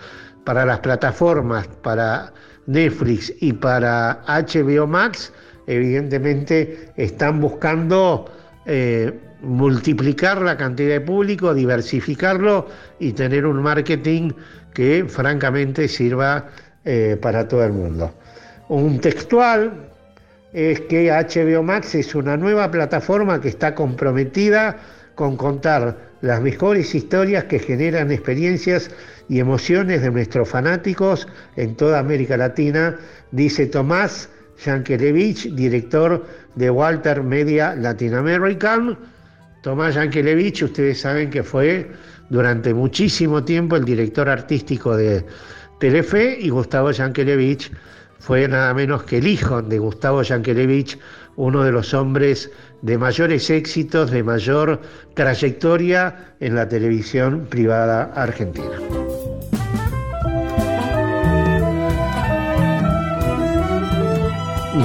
para 0.44 0.64
las 0.64 0.78
plataformas, 0.78 1.68
para 1.82 2.32
Netflix 2.64 3.34
y 3.40 3.52
para 3.52 4.22
HBO 4.26 4.86
Max, 4.86 5.30
evidentemente 5.66 6.94
están 6.96 7.42
buscando 7.42 8.24
eh, 8.64 9.12
multiplicar 9.42 10.40
la 10.40 10.56
cantidad 10.56 10.94
de 10.94 11.00
público, 11.02 11.52
diversificarlo 11.52 12.68
y 12.98 13.12
tener 13.12 13.44
un 13.44 13.62
marketing 13.62 14.30
que 14.72 15.04
francamente 15.06 15.88
sirva 15.88 16.46
eh, 16.86 17.18
para 17.20 17.48
todo 17.48 17.64
el 17.64 17.72
mundo. 17.72 18.14
Un 18.68 19.00
textual 19.00 19.90
es 20.52 20.80
que 20.82 21.10
HBO 21.10 21.62
Max 21.64 21.96
es 21.96 22.14
una 22.14 22.36
nueva 22.36 22.70
plataforma 22.70 23.40
que 23.40 23.48
está 23.48 23.74
comprometida 23.74 24.76
con 25.16 25.36
contar 25.36 25.98
las 26.20 26.40
mejores 26.40 26.94
historias 26.94 27.42
que 27.44 27.58
generan 27.58 28.12
experiencias 28.12 28.90
y 29.28 29.40
emociones 29.40 30.00
de 30.00 30.12
nuestros 30.12 30.48
fanáticos 30.48 31.26
en 31.56 31.74
toda 31.74 31.98
América 31.98 32.36
Latina, 32.36 32.96
dice 33.32 33.66
Tomás 33.66 34.28
Yankelevich, 34.64 35.52
director 35.56 36.24
de 36.54 36.70
Walter 36.70 37.20
Media 37.22 37.74
Latin 37.74 38.14
American. 38.14 38.96
Tomás 39.62 39.96
Yankelevich, 39.96 40.62
ustedes 40.62 41.00
saben 41.00 41.30
que 41.30 41.42
fue 41.42 41.90
durante 42.30 42.72
muchísimo 42.72 43.44
tiempo 43.44 43.74
el 43.74 43.84
director 43.84 44.28
artístico 44.28 44.96
de 44.96 45.24
Telefe 45.78 46.38
y 46.40 46.48
Gustavo 46.48 46.90
Yankelevich 46.90 47.70
fue 48.18 48.48
nada 48.48 48.72
menos 48.72 49.02
que 49.02 49.18
el 49.18 49.26
hijo 49.26 49.60
de 49.60 49.78
Gustavo 49.78 50.22
Yankelevich, 50.22 50.98
uno 51.36 51.62
de 51.64 51.72
los 51.72 51.92
hombres 51.92 52.50
de 52.80 52.96
mayores 52.96 53.50
éxitos, 53.50 54.10
de 54.10 54.22
mayor 54.22 54.80
trayectoria 55.14 56.34
en 56.40 56.54
la 56.54 56.66
televisión 56.66 57.46
privada 57.50 58.04
argentina. 58.14 58.80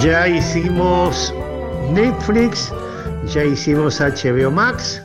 Ya 0.01 0.27
hicimos 0.27 1.34
Netflix, 1.93 2.73
ya 3.27 3.43
hicimos 3.43 4.01
HBO 4.01 4.51
Max, 4.51 5.01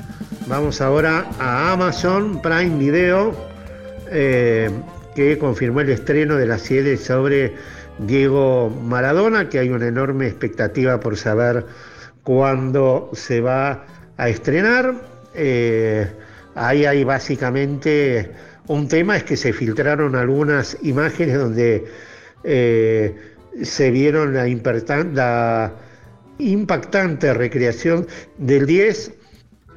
vamos 0.46 0.80
ahora 0.80 1.26
a 1.38 1.72
Amazon 1.72 2.40
Prime 2.42 2.76
Video, 2.78 3.34
eh, 4.10 4.70
que 5.16 5.38
confirmó 5.38 5.80
el 5.80 5.88
estreno 5.88 6.36
de 6.36 6.46
la 6.46 6.58
serie 6.58 6.98
sobre 6.98 7.54
Diego 7.98 8.68
Maradona, 8.68 9.48
que 9.48 9.58
hay 9.58 9.70
una 9.70 9.88
enorme 9.88 10.26
expectativa 10.26 11.00
por 11.00 11.16
saber 11.16 11.64
cuándo 12.22 13.10
se 13.14 13.40
va 13.40 13.86
a 14.18 14.28
estrenar. 14.28 14.94
Eh, 15.34 16.06
ahí 16.54 16.84
hay 16.84 17.02
básicamente 17.02 18.30
un 18.66 18.88
tema, 18.88 19.16
es 19.16 19.24
que 19.24 19.38
se 19.38 19.54
filtraron 19.54 20.16
algunas 20.16 20.76
imágenes 20.82 21.38
donde 21.38 21.86
eh, 22.44 23.16
se 23.62 23.90
vieron 23.90 24.34
la, 24.34 24.46
impactante 26.38 27.32
recreación 27.32 28.06
del 28.36 28.66
10 28.66 29.12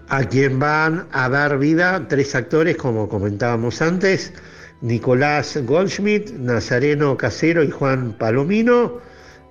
a 0.09 0.25
quien 0.25 0.59
van 0.59 1.07
a 1.13 1.29
dar 1.29 1.57
vida 1.59 2.07
tres 2.09 2.35
actores, 2.35 2.75
como 2.75 3.07
comentábamos 3.07 3.81
antes, 3.81 4.33
Nicolás 4.81 5.57
Goldschmidt, 5.65 6.31
Nazareno 6.31 7.17
Casero 7.17 7.63
y 7.63 7.69
Juan 7.69 8.13
Palomino. 8.17 8.99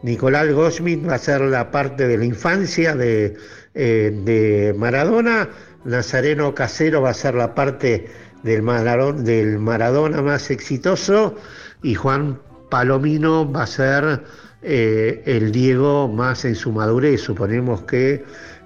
Nicolás 0.02 0.50
Goldschmidt 0.52 1.08
va 1.08 1.14
a 1.14 1.18
ser 1.18 1.40
la 1.42 1.70
parte 1.70 2.06
de 2.06 2.16
la 2.16 2.24
infancia 2.24 2.94
de, 2.94 3.36
eh, 3.74 4.12
de 4.24 4.74
Maradona, 4.76 5.48
Nazareno 5.84 6.54
Casero 6.54 7.02
va 7.02 7.10
a 7.10 7.14
ser 7.14 7.34
la 7.34 7.54
parte 7.54 8.06
del 8.42 8.62
Maradona, 8.62 9.22
del 9.22 9.58
Maradona 9.58 10.22
más 10.22 10.50
exitoso 10.50 11.34
y 11.82 11.94
Juan 11.94 12.40
Palomino 12.70 13.50
va 13.50 13.64
a 13.64 13.66
ser 13.66 14.22
eh, 14.62 15.22
el 15.26 15.52
Diego 15.52 16.08
más 16.08 16.44
en 16.44 16.54
su 16.54 16.72
madurez, 16.72 17.20
suponemos 17.20 17.82
que 17.82 18.24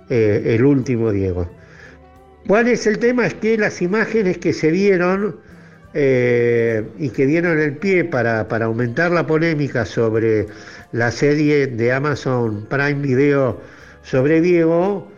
eh, 0.08 0.42
el 0.44 0.64
último 0.64 1.10
Diego. 1.10 1.50
¿Cuál 2.46 2.68
es 2.68 2.86
el 2.86 2.98
tema? 2.98 3.26
Es 3.26 3.34
que 3.34 3.56
las 3.56 3.80
imágenes 3.82 4.38
que 4.38 4.52
se 4.52 4.70
vieron 4.70 5.36
eh, 5.94 6.84
y 6.98 7.10
que 7.10 7.26
dieron 7.26 7.58
el 7.58 7.76
pie 7.76 8.04
para, 8.04 8.48
para, 8.48 8.66
aumentar 8.66 9.10
la 9.10 9.26
polémica 9.26 9.84
sobre 9.84 10.46
la 10.92 11.10
serie 11.10 11.66
de 11.66 11.92
Amazon 11.92 12.66
Prime 12.68 12.94
Video 12.94 13.60
sobre 14.02 14.40
Diego, 14.40 15.10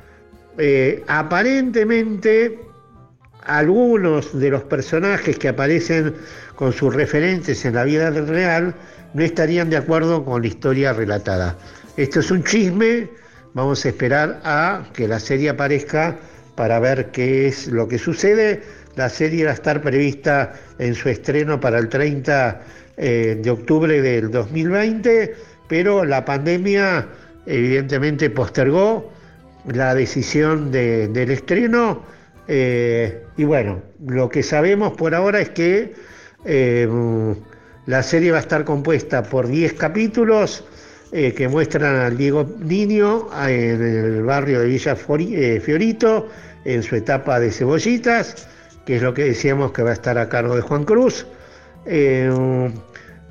aparentemente 1.06 2.58
algunos 3.44 4.38
de 4.38 4.50
los 4.50 4.62
personajes 4.64 5.38
que 5.38 5.48
aparecen 5.48 6.14
con 6.56 6.72
sus 6.72 6.94
referentes 6.94 7.64
en 7.64 7.74
la 7.74 7.84
vida 7.84 8.10
real 8.10 8.74
no 9.12 9.22
estarían 9.22 9.70
de 9.70 9.76
acuerdo 9.76 10.24
con 10.24 10.42
la 10.42 10.48
historia 10.48 10.92
relatada. 10.92 11.56
Esto 11.96 12.20
es 12.20 12.30
un 12.30 12.42
chisme, 12.42 13.08
vamos 13.52 13.84
a 13.84 13.88
esperar 13.88 14.40
a 14.44 14.84
que 14.92 15.06
la 15.06 15.20
serie 15.20 15.50
aparezca 15.50 16.16
para 16.56 16.80
ver 16.80 17.10
qué 17.10 17.46
es 17.46 17.68
lo 17.68 17.86
que 17.86 17.98
sucede. 17.98 18.62
La 18.96 19.08
serie 19.08 19.44
va 19.44 19.50
a 19.50 19.54
estar 19.54 19.80
prevista 19.80 20.52
en 20.78 20.94
su 20.94 21.08
estreno 21.08 21.58
para 21.58 21.78
el 21.78 21.88
30 21.88 22.60
eh, 22.96 23.40
de 23.42 23.50
octubre 23.50 24.00
del 24.00 24.30
2020, 24.30 25.34
pero 25.66 26.04
la 26.04 26.24
pandemia 26.24 27.08
evidentemente 27.44 28.30
postergó 28.30 29.10
la 29.66 29.94
decisión 29.94 30.70
del 30.70 31.30
estreno 31.30 32.02
eh, 32.46 33.24
y 33.36 33.44
bueno, 33.44 33.82
lo 34.06 34.28
que 34.28 34.42
sabemos 34.42 34.92
por 34.92 35.14
ahora 35.14 35.40
es 35.40 35.50
que 35.50 35.94
eh, 36.44 36.88
la 37.86 38.02
serie 38.02 38.30
va 38.30 38.38
a 38.38 38.42
estar 38.42 38.64
compuesta 38.64 39.24
por 39.24 39.48
10 39.48 39.72
capítulos 39.74 40.64
que 41.10 41.46
muestran 41.46 41.94
al 41.94 42.16
Diego 42.16 42.44
Niño 42.58 43.28
en 43.46 43.80
el 43.80 44.22
barrio 44.24 44.62
de 44.62 44.66
Villa 44.66 44.96
Fiorito, 44.96 46.28
en 46.64 46.82
su 46.82 46.96
etapa 46.96 47.38
de 47.38 47.52
cebollitas, 47.52 48.48
que 48.84 48.96
es 48.96 49.02
lo 49.02 49.14
que 49.14 49.24
decíamos 49.24 49.72
que 49.72 49.82
va 49.82 49.90
a 49.90 49.94
estar 49.94 50.18
a 50.18 50.28
cargo 50.28 50.56
de 50.56 50.62
Juan 50.62 50.84
Cruz. 50.84 51.26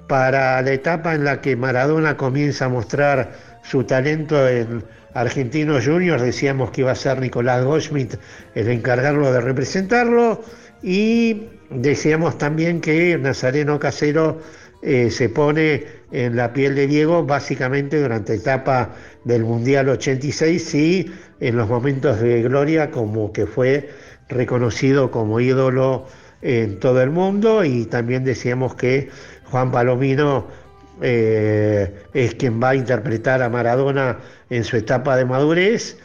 para 0.08 0.62
la 0.62 0.72
etapa 0.72 1.16
en 1.16 1.24
la 1.24 1.42
que 1.42 1.56
Maradona 1.56 2.18
comienza 2.18 2.66
a 2.66 2.70
mostrar 2.70 3.32
su 3.64 3.84
talento 3.84 4.48
en 4.48 4.84
Argentinos 5.14 5.86
Juniors, 5.86 6.22
decíamos 6.22 6.72
que 6.72 6.82
iba 6.82 6.92
a 6.92 6.96
ser 6.96 7.20
Nicolás 7.20 7.64
Goldschmidt 7.64 8.16
el 8.56 8.70
encargarlo 8.70 9.32
de 9.32 9.42
representarlo 9.42 10.44
y 10.82 11.44
decíamos 11.70 12.38
también 12.38 12.82
que 12.82 13.18
Nazareno 13.18 13.80
Casero 13.80 14.40
eh, 14.82 15.10
se 15.12 15.30
pone 15.30 15.86
en 16.12 16.36
la 16.36 16.52
piel 16.52 16.76
de 16.76 16.88
Diego 16.88 17.24
básicamente 17.24 18.02
durante 18.02 18.34
etapa 18.34 18.96
del 19.24 19.44
Mundial 19.44 19.88
86 19.90 20.76
y 20.76 21.12
en 21.40 21.56
los 21.56 21.70
momentos 21.70 22.20
de 22.20 22.42
gloria 22.42 22.92
como 22.92 23.32
que 23.32 23.46
fue 23.46 23.90
reconocido 24.30 25.12
como 25.12 25.40
ídolo 25.40 26.06
en 26.42 26.80
todo 26.80 27.02
el 27.02 27.10
mundo 27.10 27.64
y 27.64 27.86
también 27.86 28.24
decíamos 28.24 28.76
que 28.76 29.10
Juan 29.46 29.72
Palomino 29.72 30.48
eh, 31.02 32.04
es 32.14 32.36
quien 32.36 32.62
va 32.62 32.70
a 32.70 32.76
interpretar 32.76 33.42
a 33.42 33.50
Maradona 33.50 34.20
en 34.50 34.64
su 34.64 34.78
etapa 34.78 35.16
de 35.16 35.26
madurez 35.26 35.98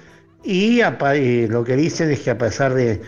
y 0.45 0.81
lo 1.49 1.65
que 1.65 1.77
dicen 1.77 2.11
es 2.11 2.21
que 2.21 2.31
a 2.31 2.39
pesar 2.39 2.73
de, 2.75 3.01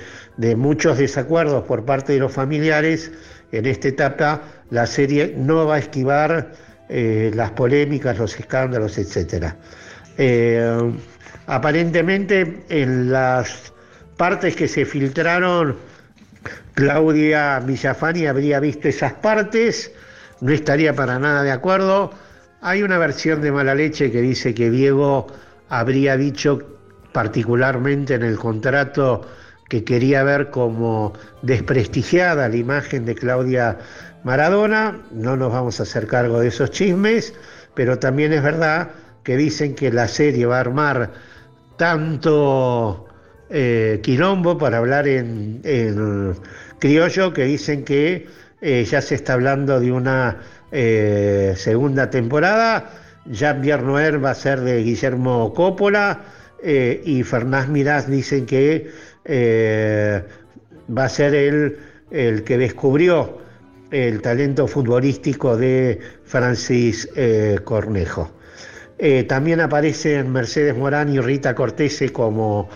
muchos 0.57 0.99
desacuerdos 0.99 1.64
por 1.64 1.85
parte 1.85 2.12
de 2.14 2.18
los 2.18 2.33
familiares, 2.33 3.12
en 3.53 3.66
esta 3.66 3.88
etapa 3.88 4.42
la 4.70 4.87
serie 4.87 5.35
no 5.37 5.66
va 5.66 5.77
a 5.77 5.79
esquivar 5.79 6.53
eh, 6.88 7.31
las 7.35 7.53
polémicas, 7.53 8.18
los 8.18 8.38
escándalos, 8.38 8.99
etc. 8.99 9.55
Eh, 10.18 10.92
aparentemente 11.46 12.62
en 12.68 13.11
las 13.12 13.73
partes 14.20 14.54
que 14.54 14.68
se 14.68 14.85
filtraron, 14.85 15.76
Claudia 16.74 17.59
Villafani 17.61 18.26
habría 18.26 18.61
visto 18.61 18.87
esas 18.87 19.14
partes, 19.14 19.92
no 20.42 20.52
estaría 20.52 20.94
para 20.94 21.18
nada 21.18 21.42
de 21.42 21.50
acuerdo. 21.50 22.11
Hay 22.61 22.83
una 22.83 22.98
versión 22.98 23.40
de 23.40 23.50
mala 23.50 23.74
leche 23.74 24.12
que 24.12 24.20
dice 24.20 24.52
que 24.52 24.70
Diego 24.70 25.26
habría 25.70 26.18
dicho 26.18 26.59
particularmente 27.12 28.12
en 28.12 28.22
el 28.22 28.37
contrato 28.37 29.26
que 29.70 29.85
quería 29.85 30.22
ver 30.22 30.50
como 30.50 31.14
desprestigiada 31.40 32.46
la 32.50 32.56
imagen 32.56 33.06
de 33.06 33.14
Claudia 33.14 33.78
Maradona. 34.22 35.00
No 35.12 35.35
nos 35.35 35.50
vamos 35.50 35.81
a 35.81 35.85
hacer 35.85 36.06
cargo 36.06 36.40
de 36.40 36.48
esos 36.48 36.71
chismes, 36.73 37.33
pero 37.75 37.98
también 37.98 38.35
es 38.35 38.42
verdad 38.42 38.90
que 39.25 39.38
dicen 39.38 39.75
que 39.75 39.90
la 39.90 40.08
serie 40.08 40.44
va 40.44 40.58
a 40.58 40.60
armar 40.60 41.10
tanto 41.79 43.06
eh, 43.53 43.98
quilombo, 44.01 44.57
para 44.57 44.79
hablar 44.79 45.09
en, 45.09 45.61
criollo, 46.79 47.33
que 47.33 47.44
dicen 47.44 47.85
que 47.85 48.29
eh, 48.61 48.85
ya 48.85 49.03
se 49.03 49.17
está 49.17 49.33
hablando 49.33 49.81
de 49.81 49.90
una 49.90 50.38
eh, 50.71 51.55
segunda 51.57 52.11
temporada. 52.11 52.90
Jean-Pierre 53.27 53.83
Noer 53.83 54.25
va 54.25 54.31
a 54.31 54.35
ser 54.35 54.61
de 54.61 54.83
Guillermo 54.85 55.53
Coppola 55.53 56.21
y 56.63 57.23
Fernás 57.23 57.69
Mirás 57.69 58.09
dicen 58.09 58.44
que 58.44 58.90
va 60.88 61.05
a 61.05 61.09
ser 61.09 61.35
él 61.35 61.79
el 62.11 62.44
que 62.44 62.59
descubrió 62.59 63.38
el 63.90 64.21
talento 64.21 64.67
futbolístico 64.67 65.57
de 65.57 66.01
Francis 66.25 67.09
Cornejo. 67.65 68.31
también 69.27 69.61
aparecen 69.61 70.33
Mercedes 70.33 70.77
Morán 70.77 71.13
y 71.13 71.21
Rita 71.21 71.55
Cortese 71.55 72.11
como, 72.13 72.69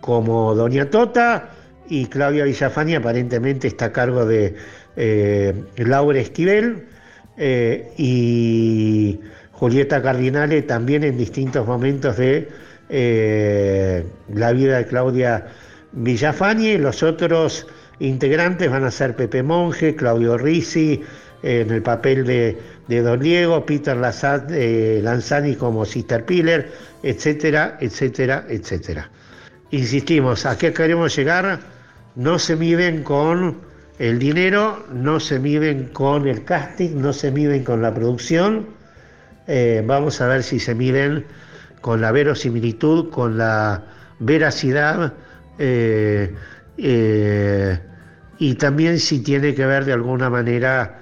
como 0.00 0.54
Doña 0.54 0.90
Tota 0.90 1.50
y 1.88 2.06
Claudia 2.06 2.44
Villafani 2.44 2.94
aparentemente 2.94 3.68
está 3.68 3.86
a 3.86 3.92
cargo 3.92 4.24
de 4.24 4.54
eh, 4.96 5.54
Laura 5.76 6.18
Esquivel 6.18 6.86
eh, 7.36 7.92
y 7.98 9.20
Julieta 9.52 10.02
Cardinale 10.02 10.62
también 10.62 11.04
en 11.04 11.16
distintos 11.18 11.66
momentos 11.66 12.16
de 12.16 12.48
eh, 12.88 14.04
la 14.32 14.52
vida 14.52 14.78
de 14.78 14.86
Claudia 14.86 15.46
Villafani. 15.92 16.78
Los 16.78 17.02
otros 17.02 17.66
integrantes 17.98 18.70
van 18.70 18.84
a 18.84 18.90
ser 18.90 19.14
Pepe 19.16 19.42
Monge, 19.42 19.94
Claudio 19.94 20.38
Risi 20.38 21.02
en 21.42 21.70
el 21.70 21.82
papel 21.82 22.24
de, 22.24 22.58
Don 22.88 23.20
Diego, 23.20 23.64
Peter 23.64 23.96
Lanzani 23.96 25.56
como 25.56 25.84
Sister 25.84 26.24
Piller, 26.24 26.72
etcétera, 27.02 27.78
etcétera, 27.80 28.44
etcétera. 28.48 29.10
Insistimos, 29.70 30.46
¿a 30.46 30.56
qué 30.58 30.72
queremos 30.72 31.16
llegar? 31.16 31.60
no 32.14 32.38
se 32.38 32.56
miden 32.56 33.02
con 33.02 33.56
el 33.98 34.18
dinero, 34.18 34.84
no 34.92 35.20
se 35.20 35.38
miden 35.38 35.88
con 35.88 36.26
el 36.26 36.44
casting, 36.44 37.00
no 37.00 37.12
se 37.12 37.30
miden 37.30 37.64
con 37.64 37.82
la 37.82 37.94
producción. 37.94 38.66
Eh, 39.46 39.82
vamos 39.84 40.20
a 40.20 40.26
ver 40.26 40.42
si 40.42 40.58
se 40.58 40.74
miden 40.74 41.26
con 41.80 42.00
la 42.00 42.12
verosimilitud, 42.12 43.10
con 43.10 43.36
la 43.36 43.84
veracidad 44.18 45.12
eh, 45.58 46.34
eh, 46.78 47.78
y 48.38 48.54
también 48.54 48.98
si 48.98 49.20
tiene 49.20 49.54
que 49.54 49.66
ver 49.66 49.84
de 49.84 49.92
alguna 49.92 50.30
manera 50.30 51.00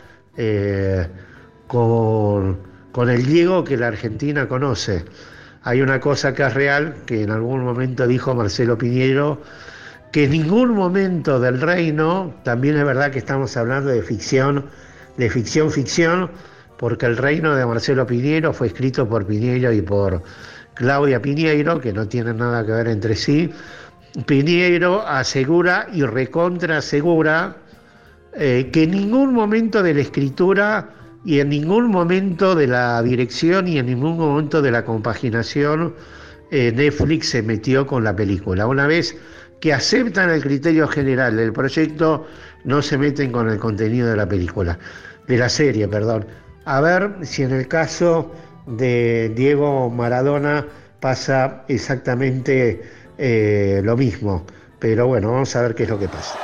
con, 1.73 3.09
el 3.09 3.25
Diego 3.25 3.65
que 3.65 3.79
la 3.79 3.89
Argentina 3.89 4.47
conoce. 4.47 5.07
Hay 5.63 5.81
una 5.81 6.01
cosa 6.01 6.35
que 6.35 6.43
es 6.43 6.53
real, 6.53 6.97
que 7.07 7.23
en 7.23 7.31
algún 7.31 7.65
momento 7.65 8.07
dijo 8.07 8.35
Marcelo 8.35 8.77
Piñero, 8.77 9.41
que 10.13 10.25
en 10.25 10.33
ningún 10.33 10.75
momento 10.75 11.41
del 11.41 11.63
reino, 11.63 12.35
también 12.43 12.77
es 12.77 12.85
verdad 12.85 13.11
que 13.11 13.19
estamos 13.19 13.57
hablando 13.57 13.89
de 13.89 14.03
ficción, 14.03 14.67
de 15.17 15.31
ficción, 15.31 15.71
ficción, 15.71 16.31
porque 16.77 17.07
el 17.07 17.17
reino 17.17 17.55
de 17.55 17.65
Marcelo 17.65 18.07
Piñero 18.07 18.53
fue 18.53 18.67
escrito 18.67 19.09
por 19.09 19.25
Piñero 19.25 19.73
y 19.73 19.81
por 19.81 20.23
Claudia 20.75 21.23
Piñeiro, 21.23 21.81
que 21.81 21.95
no 21.95 22.07
tienen 22.07 22.37
nada 22.37 22.67
que 22.67 22.73
ver 22.73 22.89
entre 22.89 23.17
sí. 23.17 23.51
Piñeiro 24.27 25.07
asegura 25.07 25.87
y 25.91 26.03
recontra 26.03 26.79
asegura 26.79 27.57
eh, 28.35 28.69
que 28.71 28.83
en 28.83 28.91
ningún 28.91 29.33
momento 29.33 29.83
de 29.83 29.95
la 29.95 30.03
escritura 30.03 31.02
y 31.25 31.41
en 31.41 31.51
ningún 31.51 31.91
momento 31.91 32.55
de 32.55 32.67
la 32.67 33.03
dirección 33.03 33.69
y 33.69 33.79
en 33.79 33.87
ningún 33.87 34.17
momento 34.19 34.61
de 34.63 34.71
la 34.71 34.85
compaginación 34.85 35.95
eh, 36.51 36.73
Netflix 36.75 37.31
se 37.31 37.43
metió 37.43 37.87
con 37.87 38.05
la 38.05 38.15
película. 38.15 38.67
Una 38.67 38.87
vez 38.87 39.17
que 39.61 39.73
aceptan 39.73 40.31
el 40.31 40.43
criterio 40.43 40.89
general 40.89 41.37
del 41.37 41.53
proyecto, 41.53 42.27
no 42.65 42.83
se 42.83 42.99
meten 42.99 43.31
con 43.33 43.49
el 43.49 43.59
contenido 43.59 44.09
de 44.09 44.17
la 44.17 44.29
película, 44.29 44.79
de 45.29 45.37
la 45.39 45.49
serie, 45.49 45.89
perdón. 45.89 46.27
A 46.65 46.81
ver 46.81 47.15
si 47.23 47.43
en 47.43 47.53
el 47.53 47.69
caso 47.69 48.33
de 48.67 49.33
Diego 49.35 49.91
Maradona 49.91 50.67
pasa 51.01 51.65
exactamente 51.69 52.83
eh, 53.19 53.81
lo 53.85 53.97
mismo. 53.97 54.47
Pero 54.79 55.07
bueno, 55.07 55.31
vamos 55.33 55.55
a 55.55 55.63
ver 55.63 55.75
qué 55.75 55.85
es 55.85 55.89
lo 55.89 55.99
que 55.99 56.09
pasa. 56.09 56.39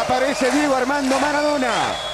Aparece 0.00 0.50
Diego 0.50 0.76
Armando 0.98 1.20
Maradona. 1.20 2.07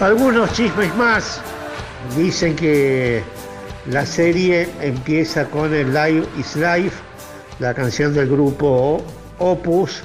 Algunos 0.00 0.52
chismes 0.52 0.94
más. 0.94 1.42
Dicen 2.16 2.54
que 2.54 3.20
la 3.90 4.06
serie 4.06 4.68
empieza 4.80 5.46
con 5.46 5.74
el 5.74 5.92
Live 5.92 6.24
is 6.38 6.54
Life, 6.54 7.02
la 7.58 7.74
canción 7.74 8.14
del 8.14 8.28
grupo 8.28 9.02
Opus, 9.38 10.04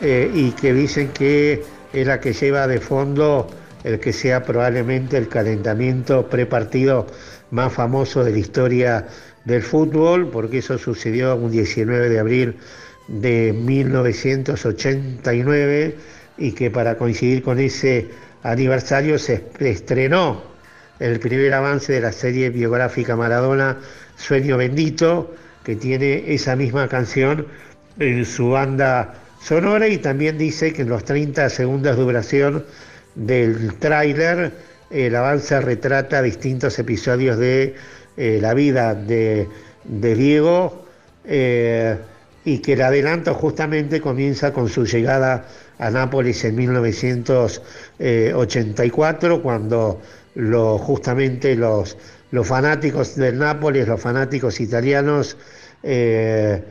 eh, 0.00 0.30
y 0.32 0.52
que 0.52 0.72
dicen 0.72 1.08
que 1.08 1.64
es 1.92 2.06
la 2.06 2.20
que 2.20 2.32
lleva 2.32 2.68
de 2.68 2.78
fondo 2.78 3.48
el 3.82 3.98
que 3.98 4.12
sea 4.12 4.44
probablemente 4.44 5.16
el 5.16 5.26
calentamiento 5.26 6.30
prepartido 6.30 7.08
más 7.50 7.72
famoso 7.72 8.22
de 8.22 8.30
la 8.30 8.38
historia 8.38 9.08
del 9.44 9.62
fútbol, 9.62 10.28
porque 10.28 10.58
eso 10.58 10.78
sucedió 10.78 11.34
un 11.34 11.50
19 11.50 12.08
de 12.08 12.20
abril 12.20 12.56
de 13.08 13.52
1989 13.52 15.96
y 16.38 16.52
que 16.52 16.70
para 16.70 16.96
coincidir 16.96 17.42
con 17.42 17.58
ese 17.58 18.08
aniversario 18.44 19.18
se 19.18 19.42
estrenó 19.58 20.42
el 21.00 21.18
primer 21.18 21.52
avance 21.54 21.92
de 21.92 22.00
la 22.00 22.12
serie 22.12 22.50
biográfica 22.50 23.16
Maradona, 23.16 23.78
Sueño 24.16 24.56
Bendito, 24.56 25.34
que 25.64 25.74
tiene 25.74 26.32
esa 26.32 26.54
misma 26.54 26.86
canción 26.88 27.46
en 27.98 28.24
su 28.24 28.50
banda 28.50 29.14
sonora 29.42 29.88
y 29.88 29.98
también 29.98 30.38
dice 30.38 30.72
que 30.72 30.82
en 30.82 30.90
los 30.90 31.04
30 31.04 31.48
segundos 31.48 31.96
de 31.96 32.02
duración 32.02 32.64
del 33.14 33.74
tráiler 33.74 34.52
el 34.90 35.16
avance 35.16 35.60
retrata 35.60 36.22
distintos 36.22 36.78
episodios 36.78 37.38
de 37.38 37.74
eh, 38.16 38.38
la 38.40 38.54
vida 38.54 38.94
de, 38.94 39.48
Diego 39.84 40.86
eh, 41.24 41.96
y 42.44 42.58
que 42.58 42.74
el 42.74 42.82
adelanto 42.82 43.34
justamente 43.34 44.00
comienza 44.00 44.52
con 44.52 44.68
su 44.68 44.84
llegada 44.84 45.46
a 45.78 45.90
Nápoles 45.90 46.44
en 46.44 46.56
1984, 46.56 49.42
cuando 49.42 50.00
lo, 50.34 50.78
justamente 50.78 51.54
los, 51.56 51.96
los 52.30 52.46
fanáticos 52.46 53.16
del 53.16 53.38
Nápoles, 53.38 53.88
los 53.88 54.00
fanáticos 54.00 54.60
italianos, 54.60 55.36
eh, 55.82 56.62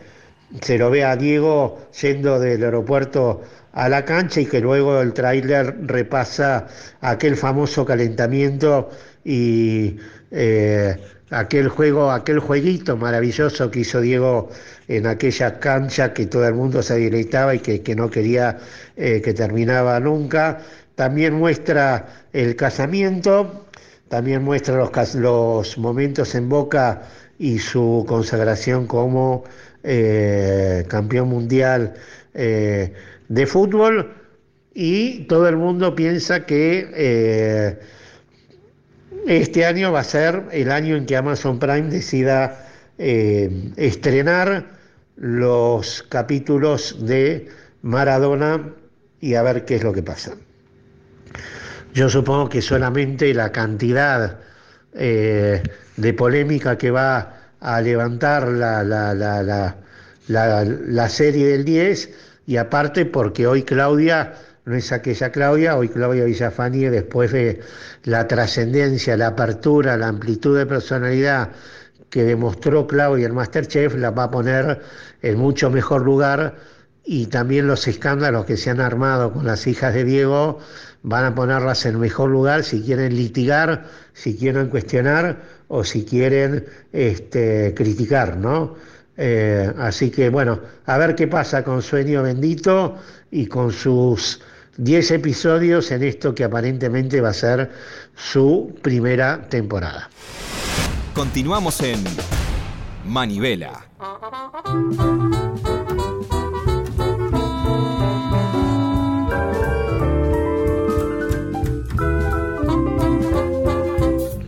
se 0.61 0.77
lo 0.77 0.89
ve 0.89 1.03
a 1.03 1.15
Diego 1.15 1.87
yendo 2.01 2.39
del 2.39 2.63
aeropuerto 2.63 3.41
a 3.73 3.89
la 3.89 4.05
cancha 4.05 4.41
y 4.41 4.45
que 4.45 4.59
luego 4.59 5.01
el 5.01 5.13
tráiler 5.13 5.75
repasa 5.87 6.67
aquel 7.01 7.35
famoso 7.35 7.85
calentamiento 7.85 8.89
y 9.25 9.97
eh, 10.31 10.95
aquel 11.33 11.67
juego, 11.67 12.11
aquel 12.11 12.39
jueguito 12.39 12.95
maravilloso 12.95 13.71
que 13.71 13.79
hizo 13.79 14.01
Diego 14.01 14.49
en 14.87 15.07
aquella 15.07 15.59
cancha 15.59 16.13
que 16.13 16.25
todo 16.27 16.47
el 16.47 16.53
mundo 16.53 16.81
se 16.83 16.99
deleitaba 16.99 17.55
y 17.55 17.59
que, 17.59 17.95
no 17.95 18.09
quería 18.09 18.57
eh, 18.95 19.21
que 19.21 19.33
terminaba 19.33 19.99
nunca. 19.99 20.59
También 20.95 21.33
muestra 21.33 22.07
el 22.33 22.55
casamiento, 22.55 23.65
también 24.09 24.43
muestra 24.43 24.89
los, 25.15 25.77
momentos 25.77 26.35
en 26.35 26.49
Boca 26.49 27.03
y 27.39 27.59
su 27.59 28.05
consagración 28.07 28.85
como 28.85 29.43
eh, 29.83 30.85
campeón 30.87 31.29
mundial 31.29 31.95
eh, 32.33 32.93
de 33.27 33.47
fútbol 33.47 34.13
y 34.73 35.25
todo 35.25 35.47
el 35.47 35.57
mundo 35.57 35.95
piensa 35.95 36.45
que 36.45 37.79
este 39.27 39.65
año 39.65 39.91
va 39.91 40.01
a 40.01 40.03
ser 40.03 40.43
el 40.51 40.71
año 40.71 40.95
en 40.95 41.05
que 41.05 41.15
Amazon 41.15 41.59
Prime 41.59 41.89
decida 41.89 42.67
estrenar 42.97 44.65
los 45.15 46.03
capítulos 46.03 47.05
de 47.05 47.49
Maradona 47.81 48.69
y 49.19 49.35
a 49.35 49.41
ver 49.41 49.65
qué 49.65 49.75
es 49.75 49.83
lo 49.83 49.93
que 49.93 50.03
pasa. 50.03 50.33
Yo 51.93 52.09
supongo 52.09 52.49
que 52.49 52.61
solamente 52.61 53.33
la 53.33 53.51
cantidad 53.51 54.39
de 54.93 56.13
polémica 56.17 56.77
que 56.77 56.91
va 56.91 57.43
a 57.63 57.81
levantar 57.81 58.47
la, 58.49 58.83
la, 58.83 59.13
la, 59.13 59.75
la, 60.27 61.09
serie 61.09 61.47
del 61.47 61.65
10 61.65 62.09
y 62.45 62.57
aparte 62.57 63.05
porque 63.05 63.47
hoy 63.47 63.63
Claudia 63.63 64.33
no 64.65 64.75
es 64.75 64.91
aquella 64.91 65.31
Claudia, 65.31 65.77
hoy 65.77 65.89
Claudia 65.89 66.23
Villafani 66.23 66.85
después 66.85 67.31
de 67.31 67.59
la 68.03 68.27
trascendencia, 68.27 69.17
la 69.17 69.27
apertura, 69.27 69.97
la 69.97 70.07
amplitud 70.07 70.57
de 70.57 70.65
personalidad 70.65 71.49
que 72.09 72.23
demostró 72.23 72.87
Claudia 72.87 73.27
en 73.27 73.33
Masterchef, 73.33 73.95
la 73.95 74.11
va 74.11 74.25
a 74.25 74.31
poner 74.31 74.81
en 75.21 75.37
mucho 75.37 75.69
mejor 75.69 76.03
lugar 76.03 76.55
y 77.03 77.25
también 77.25 77.67
los 77.67 77.87
escándalos 77.87 78.45
que 78.45 78.55
se 78.55 78.69
han 78.69 78.79
armado 78.79 79.33
con 79.33 79.45
las 79.45 79.67
hijas 79.67 79.93
de 79.93 80.05
Diego 80.05 80.59
van 81.01 81.25
a 81.25 81.35
ponerlas 81.35 81.85
en 81.85 81.99
mejor 81.99 82.29
lugar 82.29 82.63
si 82.63 82.81
quieren 82.81 83.15
litigar, 83.15 83.85
si 84.13 84.37
quieren 84.37 84.69
cuestionar 84.69 85.41
o 85.67 85.83
si 85.83 86.05
quieren 86.05 86.65
este, 86.93 87.73
criticar, 87.75 88.37
¿no? 88.37 88.75
Eh, 89.17 89.71
así 89.77 90.09
que 90.09 90.29
bueno, 90.29 90.59
a 90.85 90.97
ver 90.97 91.15
qué 91.15 91.27
pasa 91.27 91.63
con 91.63 91.81
Sueño 91.81 92.23
Bendito 92.23 92.97
y 93.29 93.47
con 93.47 93.71
sus 93.71 94.39
10 94.77 95.11
episodios 95.11 95.91
en 95.91 96.03
esto 96.03 96.33
que 96.33 96.43
aparentemente 96.43 97.21
va 97.21 97.29
a 97.29 97.33
ser 97.33 97.71
su 98.15 98.75
primera 98.81 99.47
temporada. 99.47 100.09
Continuamos 101.13 101.79
en 101.81 102.03
Manivela. 103.05 103.85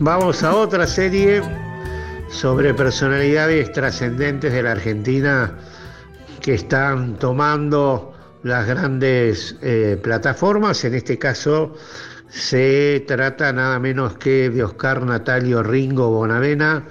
Vamos 0.00 0.42
a 0.42 0.54
otra 0.56 0.86
serie 0.86 1.42
sobre 2.28 2.74
personalidades 2.74 3.70
trascendentes 3.72 4.52
de 4.52 4.62
la 4.62 4.72
Argentina 4.72 5.56
que 6.40 6.54
están 6.54 7.16
tomando 7.16 8.15
las 8.46 8.66
grandes 8.66 9.56
eh, 9.60 9.98
plataformas. 10.00 10.84
En 10.84 10.94
este 10.94 11.18
caso 11.18 11.74
se 12.28 13.04
trata 13.06 13.52
nada 13.52 13.78
menos 13.80 14.16
que 14.18 14.50
de 14.50 14.62
Oscar 14.62 15.02
Natalio 15.02 15.64
Ringo 15.64 16.10
Bonavena, 16.10 16.84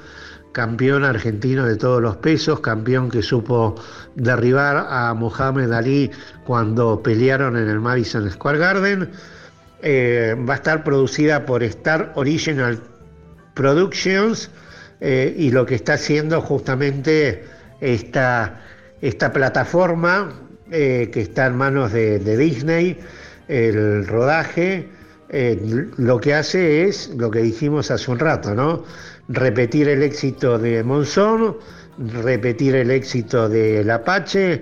campeón 0.52 1.06
argentino 1.06 1.66
de 1.66 1.78
todos 1.78 2.02
los 2.02 2.18
pesos, 2.18 2.60
campeón 2.60 3.10
que 3.10 3.22
supo 3.22 3.76
derribar 4.16 4.86
a 4.90 5.14
Mohamed 5.14 5.72
Ali 5.72 6.12
cuando 6.46 7.02
pelearon 7.02 7.56
en 7.56 7.70
el 7.70 7.80
Madison 7.80 8.30
Square 8.30 8.58
Garden. 8.58 9.10
Eh, 9.82 10.36
va 10.48 10.56
a 10.56 10.58
estar 10.58 10.84
producida 10.84 11.46
por 11.46 11.64
Star 11.64 12.12
Original 12.16 12.82
Productions 13.54 14.50
eh, 15.00 15.34
y 15.38 15.52
lo 15.52 15.66
que 15.66 15.76
está 15.76 15.94
haciendo 15.94 16.42
justamente 16.42 17.46
esta, 17.80 18.62
esta 19.02 19.32
plataforma 19.32 20.45
eh, 20.72 21.10
que 21.12 21.22
está 21.22 21.48
en 21.48 21.56
manos 21.56 21.92
de, 21.92 22.38
Disney, 22.38 23.00
el 23.48 24.06
rodaje, 24.08 24.90
eh, 25.30 25.90
lo 25.98 26.20
que 26.20 26.34
hace 26.34 26.86
es 26.86 27.10
lo 27.16 27.32
que 27.32 27.40
dijimos 27.40 27.92
hace 27.92 28.12
un 28.12 28.20
rato, 28.20 28.54
¿no? 28.54 28.84
Repetir 29.28 29.90
el 29.90 30.04
éxito 30.04 30.58
de 30.60 30.84
Monzón, 30.84 31.58
repetir 31.98 32.76
el 32.76 32.92
éxito 32.92 33.50
del 33.50 33.90
Apache, 33.90 34.62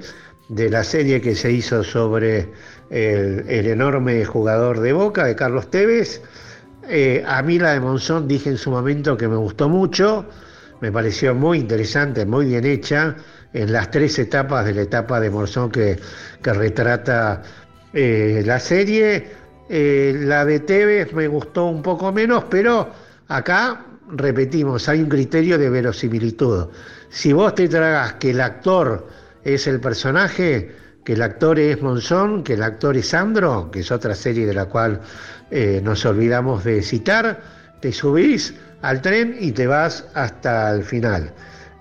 de 0.49 0.69
la 0.69 0.83
serie 0.83 1.21
que 1.21 1.35
se 1.35 1.51
hizo 1.51 1.83
sobre 1.83 2.49
el, 2.89 3.67
enorme 3.67 4.23
jugador 4.25 4.79
de 4.79 4.93
Boca, 4.93 5.25
de 5.25 5.35
Carlos 5.35 5.69
Tevez, 5.69 6.21
eh, 6.89 7.23
a 7.25 7.41
mí 7.41 7.59
la 7.59 7.73
de 7.73 7.79
Monzón 7.79 8.27
dije 8.27 8.49
en 8.49 8.57
su 8.57 8.69
momento 8.69 9.15
que 9.15 9.27
me 9.27 9.37
gustó 9.37 9.69
mucho, 9.69 10.25
me 10.83 10.91
pareció 10.91 11.33
muy 11.33 11.59
interesante, 11.59 12.25
muy 12.25 12.47
bien 12.47 12.65
hecha, 12.65 13.15
en 13.53 13.71
las 13.71 13.89
tres 13.89 14.19
etapas 14.19 14.65
de 14.65 14.73
la 14.73 14.81
etapa 14.81 15.21
de 15.21 15.29
Monzón 15.29 15.71
que, 15.71 15.97
retrata 16.43 17.41
eh, 17.93 18.43
la 18.45 18.59
serie. 18.59 19.29
Eh, 19.69 20.13
la 20.13 20.43
de 20.43 20.59
Tevez 20.59 21.13
me 21.13 21.29
gustó 21.29 21.67
un 21.67 21.81
poco 21.81 22.11
menos, 22.11 22.43
pero 22.49 22.89
acá 23.29 23.85
repetimos, 24.09 24.89
hay 24.89 25.01
un 25.01 25.07
criterio 25.07 25.57
de 25.57 25.69
verosimilitud. 25.69 26.67
Si 27.07 27.31
vos 27.31 27.55
te 27.55 27.69
tragas 27.69 28.15
que 28.15 28.31
el 28.31 28.41
actor 28.41 29.07
es 29.41 29.67
el 29.67 29.79
personaje, 29.79 30.75
que 31.05 31.13
el 31.13 31.21
actor 31.21 31.59
es 31.59 31.81
Monzón, 31.81 32.43
que 32.43 32.55
el 32.55 32.63
actor 32.63 32.97
es 32.97 33.07
Sandro, 33.07 33.71
que 33.71 33.79
es 33.79 33.89
otra 33.89 34.15
serie 34.15 34.45
de 34.45 34.53
la 34.53 34.65
cual 34.65 34.99
eh, 35.49 35.79
nos 35.81 36.05
olvidamos 36.05 36.65
de 36.65 36.81
citar, 36.81 37.39
te 37.79 37.93
subís 37.93 38.53
al 38.83 39.01
tren 39.01 39.37
y 39.39 39.53
te 39.53 39.65
vas 39.65 40.05
hasta 40.13 40.71
el 40.71 40.83
final. 40.83 41.31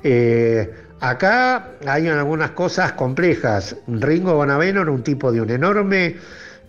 Eh, 0.05 0.72
acá 1.00 1.72
hay 1.84 2.07
algunas 2.09 2.53
cosas 2.53 2.92
complejas. 2.92 3.76
Ringo 3.88 4.34
Bonaveno 4.34 4.82
era 4.82 4.90
un 4.90 5.03
tipo 5.03 5.32
de 5.32 5.40
un 5.40 5.50
enorme 5.50 6.16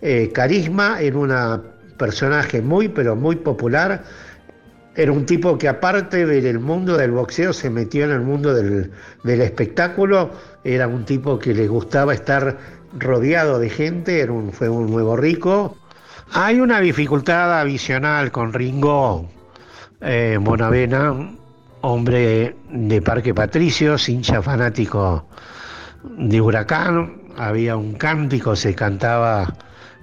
eh, 0.02 0.30
carisma, 0.34 1.00
era 1.00 1.16
un 1.16 1.62
personaje 1.96 2.60
muy, 2.60 2.88
pero 2.88 3.14
muy 3.14 3.36
popular. 3.36 4.02
Era 4.96 5.12
un 5.12 5.24
tipo 5.24 5.56
que 5.56 5.68
aparte 5.68 6.26
del 6.26 6.58
mundo 6.58 6.96
del 6.96 7.12
boxeo 7.12 7.52
se 7.52 7.70
metió 7.70 8.04
en 8.04 8.10
el 8.10 8.20
mundo 8.20 8.54
del, 8.54 8.90
espectáculo. 9.24 10.32
Era 10.64 10.88
un 10.88 11.04
tipo 11.04 11.38
que 11.38 11.54
le 11.54 11.68
gustaba 11.68 12.12
estar 12.12 12.58
rodeado 12.98 13.60
de 13.60 13.70
gente, 13.70 14.20
era 14.20 14.32
un, 14.32 14.52
fue 14.52 14.68
un 14.68 14.90
nuevo 14.90 15.16
rico. 15.16 15.76
Hay 16.32 16.58
una 16.58 16.80
dificultad 16.80 17.60
adicional 17.60 18.32
con 18.32 18.52
Ringo 18.52 19.28
eh, 20.04 20.38
Bonavena, 20.40 21.14
hombre 21.80 22.56
de 22.70 23.02
Parque 23.02 23.32
Patricios, 23.32 24.08
hincha 24.08 24.42
fanático 24.42 25.26
de 26.02 26.40
Huracán. 26.40 27.22
Había 27.36 27.76
un 27.76 27.94
cántico, 27.94 28.54
se 28.54 28.74
cantaba 28.74 29.54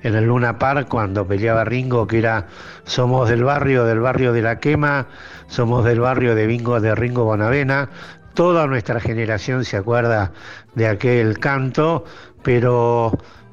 en 0.02 0.16
el 0.16 0.26
Luna 0.26 0.58
Park 0.58 0.88
cuando 0.90 1.28
peleaba 1.28 1.64
Ringo, 1.64 2.08
que 2.08 2.18
era 2.18 2.48
somos 2.84 3.30
del 3.30 3.44
barrio, 3.44 3.86
del 3.86 4.00
barrio 4.00 4.34
de 4.34 4.42
la 4.42 4.60
quema, 4.60 5.08
somos 5.48 5.86
del 5.86 6.00
barrio 6.00 6.34
de 6.34 6.48
Bingo 6.48 6.82
de 6.82 6.96
Ringo 6.96 7.24
Bonavena. 7.24 7.90
Toda 8.34 8.66
nuestra 8.66 9.00
generación 9.00 9.66
se 9.66 9.78
acuerda 9.78 10.32
de 10.74 10.88
aquel 10.88 11.38
canto, 11.38 12.06
pero 12.42 13.12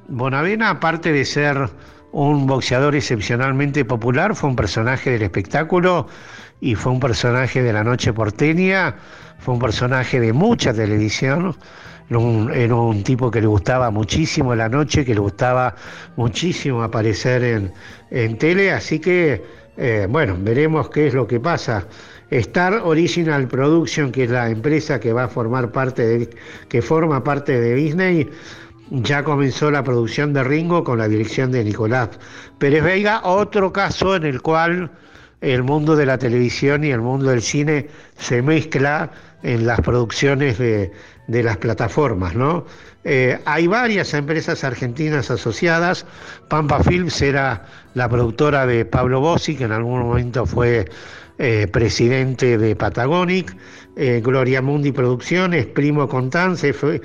Bonavena, 0.09 0.71
aparte 0.71 1.13
de 1.13 1.25
ser 1.25 1.69
un 2.13 2.47
boxeador 2.47 2.95
excepcionalmente 2.95 3.85
popular, 3.85 4.35
fue 4.35 4.51
un 4.51 4.57
personaje 4.57 5.11
del 5.11 5.23
espectáculo 5.23 6.07
y 6.61 6.75
fue 6.75 6.93
un 6.93 7.01
personaje 7.01 7.63
de 7.63 7.73
la 7.73 7.85
noche 7.85 8.13
porteña, 8.13 8.97
fue 9.39 9.55
un 9.55 9.61
personaje 9.61 10.21
de 10.21 10.33
mucha 10.33 10.73
televisión, 10.73 11.57
era 12.11 12.75
un, 12.75 13.03
tipo 13.03 13.31
que 13.31 13.41
le 13.41 13.47
gustaba 13.47 13.91
muchísimo 13.91 14.55
la 14.55 14.69
noche, 14.69 15.05
que 15.05 15.15
le 15.15 15.21
gustaba 15.21 15.75
muchísimo 16.17 16.83
aparecer 16.83 17.45
en, 17.45 17.73
en 18.11 18.39
tele, 18.39 18.73
así 18.73 18.99
que 18.99 19.43
eh, 19.81 20.09
bueno, 20.11 20.37
veremos 20.41 20.91
qué 20.91 21.07
es 21.07 21.15
lo 21.15 21.29
que 21.29 21.39
pasa. 21.39 21.87
Star 22.31 22.81
Original 22.83 23.47
Production, 23.47 24.11
que 24.11 24.25
es 24.25 24.31
la 24.31 24.51
empresa 24.51 24.99
que 24.99 25.13
va 25.13 25.25
a 25.25 25.29
formar 25.29 25.71
parte 25.71 26.05
de, 26.05 26.31
que 26.69 26.83
forma 26.83 27.23
parte 27.23 27.61
de 27.61 27.75
Disney, 27.75 28.29
ya 28.91 29.23
comenzó 29.23 29.71
la 29.71 29.83
producción 29.83 30.33
de 30.33 30.45
Ringo 30.45 30.85
con 30.85 30.99
la 30.99 31.09
dirección 31.09 31.53
de 31.53 31.65
Nicolás 31.65 32.11
Pérez 32.59 32.83
Veiga, 32.83 33.21
otro 33.25 33.73
caso 33.73 34.17
en 34.17 34.25
el 34.25 34.41
cual 34.41 34.91
el 35.41 35.63
mundo 35.63 35.95
de 35.95 36.07
la 36.07 36.19
televisión 36.19 36.85
y 36.85 36.91
el 36.91 37.01
mundo 37.01 37.31
del 37.31 37.43
cine 37.43 37.89
se 38.17 38.43
mezcla 38.43 39.11
en 39.43 39.67
las 39.67 39.81
producciones 39.81 40.59
de, 40.59 40.91
las 41.29 41.57
plataformas, 41.59 42.35
¿no? 42.35 42.65
Eh, 43.05 43.39
hay 43.45 43.67
varias 43.67 44.13
empresas 44.15 44.65
argentinas 44.65 45.31
asociadas. 45.31 46.05
Pampa 46.49 46.83
Films 46.83 47.23
era 47.23 47.67
la 47.95 48.09
productora 48.09 48.67
de 48.67 48.85
Pablo 48.85 49.21
Bossi, 49.21 49.55
que 49.55 49.65
en 49.65 49.73
algún 49.73 50.01
momento 50.01 50.45
fue 50.45 50.87
eh, 51.39 51.69
presidente 51.71 52.59
de 52.59 52.75
Patagonic. 52.75 53.55
Eh, 54.01 54.21
Gloria 54.23 54.63
Mundi 54.63 54.93
Producciones, 54.93 55.67
Primo 55.67 56.09
Contance, 56.09 56.73
fue, 56.73 57.03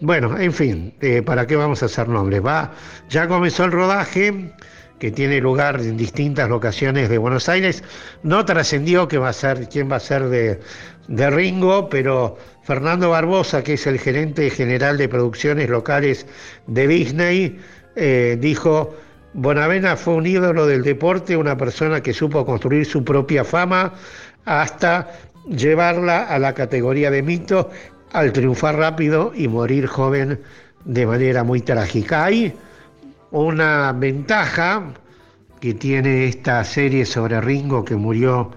bueno, 0.00 0.38
en 0.38 0.52
fin, 0.52 0.94
¿para 1.24 1.46
qué 1.46 1.56
vamos 1.56 1.82
a 1.82 1.86
hacer 1.86 2.08
nombres? 2.08 2.44
Va, 2.44 2.74
ya 3.08 3.26
comenzó 3.26 3.64
el 3.64 3.72
rodaje 3.72 4.52
que 4.98 5.10
tiene 5.10 5.40
lugar 5.40 5.80
en 5.80 5.96
distintas 5.96 6.48
locaciones 6.48 7.08
de 7.08 7.18
Buenos 7.18 7.48
Aires. 7.48 7.82
No 8.22 8.44
trascendió 8.44 9.08
que 9.08 9.18
va 9.18 9.30
a 9.30 9.32
ser, 9.32 9.68
quién 9.68 9.90
va 9.90 9.96
a 9.96 10.00
ser 10.00 10.28
de, 10.28 10.60
de 11.08 11.30
Ringo, 11.30 11.88
pero 11.88 12.36
Fernando 12.62 13.10
Barbosa, 13.10 13.62
que 13.62 13.74
es 13.74 13.86
el 13.86 13.98
gerente 13.98 14.48
general 14.50 14.96
de 14.96 15.08
producciones 15.08 15.68
locales 15.68 16.26
de 16.66 16.88
Disney, 16.88 17.60
eh, 17.94 18.36
dijo, 18.40 18.94
Bonavena 19.34 19.96
fue 19.96 20.14
un 20.14 20.26
ídolo 20.26 20.66
del 20.66 20.82
deporte, 20.82 21.36
una 21.36 21.56
persona 21.56 22.02
que 22.02 22.14
supo 22.14 22.46
construir 22.46 22.86
su 22.86 23.04
propia 23.04 23.44
fama 23.44 23.92
hasta 24.46 25.10
llevarla 25.48 26.24
a 26.24 26.38
la 26.38 26.54
categoría 26.54 27.10
de 27.10 27.22
mito 27.22 27.70
al 28.12 28.32
triunfar 28.32 28.76
rápido 28.76 29.32
y 29.34 29.48
morir 29.48 29.86
joven 29.86 30.40
de 30.84 31.06
manera 31.06 31.44
muy 31.44 31.60
trágica. 31.60 32.24
Hay 32.24 32.54
una 33.30 33.92
ventaja 33.92 34.94
que 35.60 35.74
tiene 35.74 36.26
esta 36.26 36.62
serie 36.64 37.04
sobre 37.04 37.40
Ringo 37.40 37.84
que 37.84 37.96
murió 37.96 38.50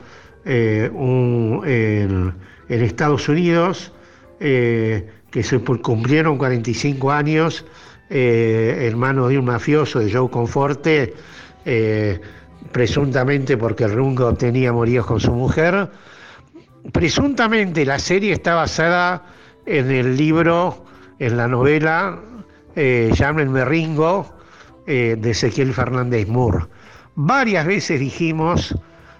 eh, 0.45 0.89
en, 0.93 2.33
Estados 2.69 3.27
Unidos, 3.27 3.91
eh, 4.39 5.09
que 5.31 5.43
se 5.43 5.59
cumplieron 5.59 6.37
45 6.37 7.11
años, 7.11 7.65
eh, 8.09 8.87
hermano 8.87 9.27
de 9.27 9.37
un 9.37 9.45
mafioso 9.45 9.99
de 9.99 10.11
Joe 10.11 10.29
Conforte, 10.29 11.13
presuntamente 12.71 13.57
porque 13.57 13.87
Ringo 13.87 14.33
tenía 14.33 14.71
moríos 14.71 15.05
con 15.05 15.19
su 15.19 15.31
mujer. 15.31 15.89
Presuntamente 16.91 17.85
la 17.85 17.99
serie 17.99 18.33
está 18.33 18.55
basada 18.55 19.25
en 19.65 19.91
el 19.91 20.17
libro, 20.17 20.85
en 21.19 21.37
la 21.37 21.47
novela 21.47 22.19
Llámenme 22.75 23.65
Ringo, 23.65 24.33
de 24.85 25.29
Ezequiel 25.29 25.73
Fernández 25.73 26.27
Moore. 26.27 26.65
Varias 27.15 27.65
veces 27.65 27.99
dijimos 27.99 28.73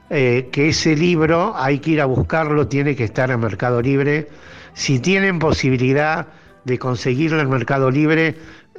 eh, 0.10 0.50
que 0.52 0.70
ese 0.70 0.96
libro 0.96 1.54
hay 1.56 1.80
que 1.80 1.92
ir 1.92 2.02
a 2.02 2.06
buscarlo, 2.06 2.68
tiene 2.68 2.96
que 2.96 3.04
estar 3.04 3.30
en 3.30 3.42
Mercado 3.42 3.82
Libre. 3.82 4.28
Si 4.74 5.00
tienen 5.00 5.38
posibilidad 5.38 6.28
de 6.64 6.80
conseguirlo 6.80 7.42
en 7.42 7.50
Mercado 7.50 7.92
Libre, 7.92 8.36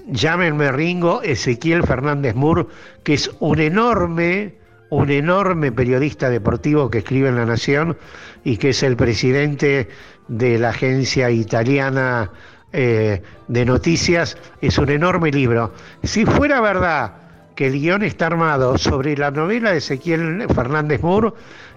llámenme 0.08 0.72
Ringo 0.72 1.22
Ezequiel 1.22 1.84
Fernández 1.84 2.34
Moore, 2.34 2.66
que 3.04 3.14
es 3.14 3.30
un 3.38 3.60
enorme, 3.60 4.54
un 4.90 5.10
enorme 5.10 5.72
periodista 5.72 6.28
deportivo 6.28 6.90
que 6.90 6.98
escribe 6.98 7.28
en 7.28 7.36
La 7.36 7.46
Nación 7.46 7.96
y 8.44 8.56
que 8.56 8.70
es 8.70 8.82
el 8.82 8.96
presidente 8.96 9.88
de 10.28 10.58
la 10.58 10.70
agencia 10.70 11.30
italiana 11.30 12.30
eh, 12.72 13.22
de 13.48 13.64
noticias. 13.64 14.36
Es 14.60 14.78
un 14.78 14.90
enorme 14.90 15.30
libro. 15.30 15.72
Si 16.02 16.24
fuera 16.26 16.60
verdad 16.60 17.14
que 17.54 17.66
el 17.66 17.74
guion 17.74 18.02
está 18.02 18.26
armado 18.26 18.78
sobre 18.78 19.16
la 19.16 19.30
novela 19.30 19.72
de 19.72 19.78
Ezequiel 19.78 20.46
Fernández 20.54 21.02
Moore 21.02 21.32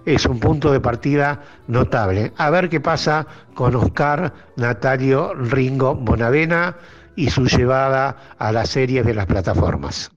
es 0.05 0.26
un 0.26 0.39
punto 0.39 0.72
de 0.72 0.80
partida 0.80 1.41
notable. 1.68 2.34
A 2.38 2.49
ver 2.49 2.70
qué 2.70 2.80
pasa 2.80 3.26
con 3.53 3.76
Oscar 3.76 4.34
Natalio 4.55 5.34
Ringo 5.34 5.95
Bonavena 5.95 6.76
y 7.16 7.30
su 7.30 7.45
llevada 7.45 8.36
a 8.38 8.51
las 8.51 8.70
series 8.70 9.05
de 9.05 9.14
las 9.14 9.26
plataformas. 9.26 10.11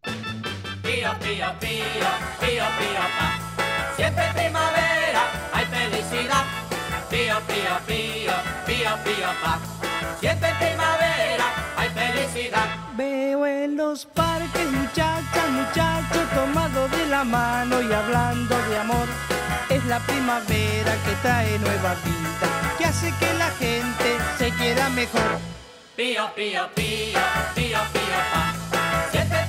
Veo 12.96 13.46
en 13.46 13.76
los 13.76 14.06
parques 14.06 14.72
muchachas, 14.72 15.50
muchachos 15.50 16.30
tomados 16.34 16.90
de 16.90 17.06
la 17.06 17.24
mano 17.24 17.82
y 17.82 17.92
hablando 17.92 18.56
de 18.70 18.78
amor. 18.78 19.06
Es 19.68 19.84
la 19.84 20.00
primavera 20.00 20.96
que 21.04 21.12
trae 21.20 21.58
nueva 21.58 21.94
vida, 22.04 22.76
que 22.78 22.84
hace 22.86 23.12
que 23.20 23.34
la 23.34 23.50
gente 23.50 24.16
se 24.38 24.50
quiera 24.52 24.88
mejor. 24.90 25.38
Pío, 25.94 26.30
pío, 26.34 26.68
pío, 26.74 27.20
pío, 27.54 27.78
pío, 27.92 28.18
pa. 28.32 29.45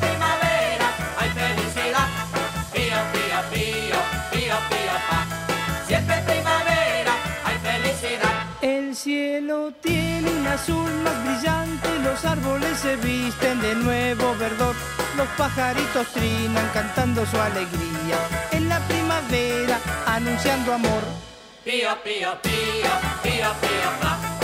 Cielo 9.37 9.71
tiene 9.81 10.29
un 10.31 10.47
azul 10.47 10.91
más 11.03 11.23
brillante, 11.23 11.87
los 12.03 12.25
árboles 12.25 12.79
se 12.79 12.95
visten 12.95 13.61
de 13.61 13.75
nuevo 13.75 14.35
verdor, 14.35 14.75
los 15.15 15.27
pajaritos 15.37 16.07
trinan 16.07 16.67
cantando 16.73 17.23
su 17.25 17.37
alegría, 17.37 18.17
en 18.51 18.67
la 18.67 18.79
primavera 18.87 19.79
anunciando 20.07 20.73
amor. 20.73 21.03
Pío, 21.63 21.89
pío, 22.03 22.29
pío, 22.41 22.91
pío, 23.21 23.49
pío, 23.61 23.89
pa. 24.01 24.36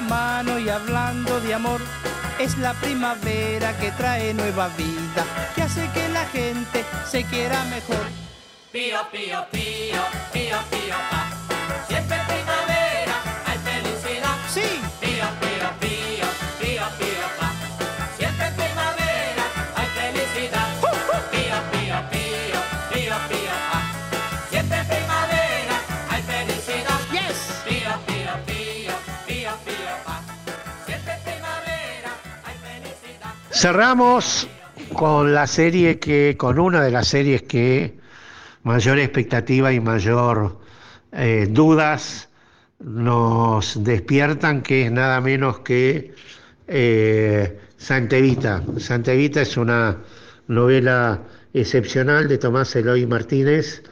Mano 0.00 0.58
y 0.58 0.68
hablando 0.68 1.40
de 1.40 1.54
amor. 1.54 1.80
Es 2.38 2.58
la 2.58 2.74
primavera 2.74 3.76
que 3.78 3.90
trae 3.92 4.34
nueva 4.34 4.68
vida, 4.76 5.24
que 5.54 5.62
hace 5.62 5.88
que 5.90 6.08
la 6.08 6.24
gente 6.26 6.84
se 7.10 7.24
quiera 7.24 7.64
mejor. 7.64 8.06
Pío, 8.72 8.98
pío, 9.12 9.46
pío, 9.52 10.02
pío, 10.32 10.58
pío, 10.70 10.96
pa. 11.10 11.30
Siempre 11.86 12.16
Cerramos 33.64 34.46
con 34.92 35.32
la 35.32 35.46
serie 35.46 35.98
que, 35.98 36.36
con 36.36 36.58
una 36.58 36.84
de 36.84 36.90
las 36.90 37.08
series 37.08 37.44
que 37.44 37.94
mayor 38.62 38.98
expectativa 38.98 39.72
y 39.72 39.80
mayor 39.80 40.58
eh, 41.12 41.48
dudas 41.48 42.28
nos 42.78 43.82
despiertan, 43.82 44.60
que 44.60 44.84
es 44.84 44.92
nada 44.92 45.18
menos 45.22 45.60
que 45.60 46.14
eh, 46.68 47.58
Santa 47.78 48.18
Evita. 48.18 48.62
Santa 48.76 49.14
Evita 49.14 49.40
es 49.40 49.56
una 49.56 49.96
novela 50.46 51.22
excepcional 51.54 52.28
de 52.28 52.36
Tomás 52.36 52.76
Eloy 52.76 53.06
Martínez. 53.06 53.82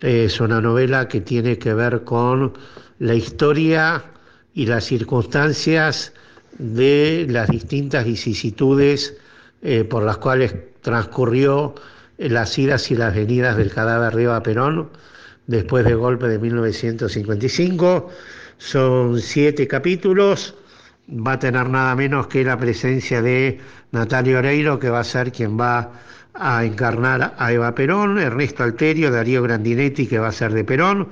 Es 0.00 0.40
una 0.40 0.62
novela 0.62 1.08
que 1.08 1.20
tiene 1.20 1.58
que 1.58 1.74
ver 1.74 2.04
con 2.04 2.54
la 3.00 3.12
historia 3.12 4.02
y 4.54 4.64
las 4.64 4.84
circunstancias 4.84 6.14
de 6.58 7.26
las 7.28 7.48
distintas 7.48 8.04
vicisitudes 8.04 9.16
eh, 9.62 9.84
por 9.84 10.02
las 10.02 10.18
cuales 10.18 10.54
transcurrió 10.82 11.74
las 12.18 12.58
idas 12.58 12.90
y 12.90 12.96
las 12.96 13.14
venidas 13.14 13.56
del 13.56 13.72
cadáver 13.72 14.14
de 14.14 14.24
Eva 14.24 14.42
Perón 14.42 14.90
después 15.46 15.84
del 15.84 15.96
golpe 15.96 16.28
de 16.28 16.38
1955. 16.38 18.10
Son 18.58 19.20
siete 19.20 19.66
capítulos. 19.66 20.54
Va 21.08 21.32
a 21.32 21.38
tener 21.38 21.68
nada 21.68 21.94
menos 21.94 22.28
que 22.28 22.44
la 22.44 22.56
presencia 22.56 23.20
de 23.20 23.60
Natalia 23.92 24.38
Oreiro, 24.38 24.78
que 24.78 24.88
va 24.88 25.00
a 25.00 25.04
ser 25.04 25.32
quien 25.32 25.58
va 25.58 25.92
a 26.34 26.64
encarnar 26.64 27.34
a 27.38 27.52
Eva 27.52 27.74
Perón, 27.74 28.18
Ernesto 28.18 28.64
Alterio, 28.64 29.10
Darío 29.10 29.42
Grandinetti, 29.42 30.06
que 30.06 30.18
va 30.18 30.28
a 30.28 30.32
ser 30.32 30.52
de 30.52 30.64
Perón, 30.64 31.08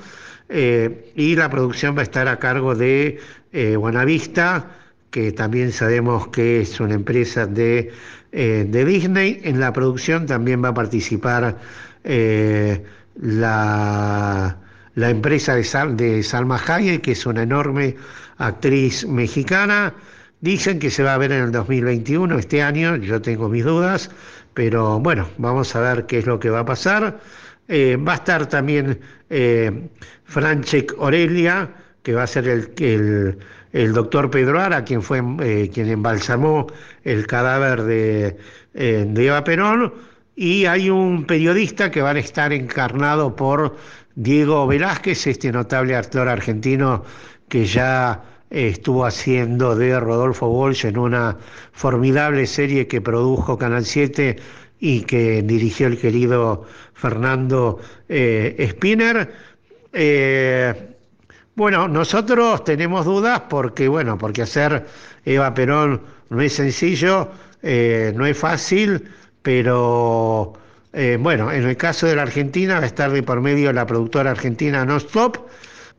eh, 0.49 1.13
y 1.15 1.37
la 1.37 1.49
producción 1.49 1.97
va 1.97 2.01
a 2.01 2.05
estar 2.05 2.27
a 2.27 2.39
cargo 2.39 2.75
de 2.75 3.21
eh, 3.53 3.77
Buenavista, 3.77 4.79
que 5.13 5.31
también 5.31 5.73
sabemos 5.73 6.29
que 6.29 6.63
es 6.63 6.81
una 6.81 6.95
empresa 6.95 7.47
de, 7.47 7.93
eh, 8.33 8.67
de 8.67 8.85
Disney. 8.85 9.41
En 9.45 9.61
la 9.61 9.73
producción 9.73 10.27
también 10.27 10.65
va 10.65 10.71
a 10.71 10.75
participar 10.75 11.59
eh, 12.03 12.83
la, 13.21 14.57
la, 14.95 15.11
empresa 15.11 15.55
de, 15.55 15.65
Sal, 15.65 15.97
de 15.99 16.23
Salma 16.23 16.59
Hayek, 16.67 17.03
que 17.03 17.13
es 17.13 17.27
una 17.27 17.43
enorme 17.43 17.95
actriz 18.39 19.07
mexicana. 19.07 19.95
Dicen 20.41 20.79
que 20.79 20.91
se 20.91 21.03
va 21.03 21.13
a 21.15 21.19
ver 21.19 21.31
en 21.33 21.45
el 21.45 21.53
2021, 21.53 22.39
este 22.39 22.63
año, 22.63 22.97
yo 22.97 23.21
tengo 23.21 23.51
mis 23.51 23.65
dudas, 23.65 24.11
pero 24.55 24.99
bueno, 24.99 25.29
vamos 25.37 25.77
a 25.77 25.81
ver 25.81 26.07
qué 26.07 26.21
es 26.21 26.27
lo 26.27 26.41
que 26.41 26.49
va 26.49 26.61
a 26.61 26.65
pasar. 26.65 27.21
va 27.71 28.13
a 28.13 28.17
estar 28.17 28.49
también 28.49 28.99
Francesc 30.25 30.93
Aurelia, 30.99 31.71
que 32.03 32.15
va 32.15 32.23
a 32.23 32.27
ser 32.27 32.49
el, 32.49 33.39
doctor 33.73 34.31
Pedro 34.31 34.61
Ara, 34.61 34.85
quien 34.85 35.03
fue 35.03 35.21
quien 35.73 35.89
embalsamó 35.89 36.67
el 37.05 37.27
cadáver 37.27 37.83
de, 37.83 38.37
de 38.73 39.27
Eva 39.27 39.45
Perón, 39.45 39.93
y 40.37 40.67
hay 40.67 40.91
un 40.91 41.25
periodista 41.25 41.91
que 41.91 42.03
va 42.03 42.11
a 42.11 42.19
estar 42.19 42.53
encarnado 42.53 43.37
por 43.37 43.77
Diego 44.15 44.67
Velázquez, 44.67 45.27
este 45.27 45.53
notable 45.53 45.97
actor 45.97 46.29
argentino 46.29 47.05
que 47.49 47.65
ya 47.65 48.23
estuvo 48.53 49.07
haciendo 49.07 49.75
de 49.75 49.99
Rodolfo 49.99 50.49
Walsh 50.49 50.87
en 50.87 50.99
una 50.99 51.39
formidable 51.73 52.47
serie 52.47 52.87
que 52.87 53.01
produjo 53.01 53.57
Canal 53.57 53.85
7 53.85 54.37
y 54.79 55.03
que 55.03 55.43
dirigió 55.43 55.87
el 55.87 55.99
querido 55.99 56.67
Fernando 56.93 57.81
eh, 58.09 58.69
Spinner. 58.71 59.33
Eh, 59.93 60.92
bueno, 61.55 61.89
nosotros 61.89 62.65
tenemos 62.65 63.05
dudas 63.05 63.43
porque, 63.49 63.89
bueno, 63.89 64.19
porque 64.19 64.43
hacer 64.43 64.87
Eva 65.25 65.55
Perón 65.55 66.03
no 66.31 66.41
es 66.41 66.55
sencillo, 66.55 67.31
eh, 67.63 68.13
no 68.17 68.27
es 68.27 68.37
fácil, 68.37 69.11
pero 69.43 70.55
bueno, 71.21 71.51
en 71.51 71.65
el 71.65 71.77
caso 71.79 72.07
de 72.07 72.17
la 72.17 72.23
Argentina 72.23 72.75
va 72.77 72.83
a 72.83 72.87
estar 72.87 73.11
de 73.11 73.23
por 73.23 73.41
medio 73.41 73.73
la 73.73 73.87
productora 73.87 74.33
argentina 74.33 74.85
No 74.85 74.99
Stop 74.99 75.49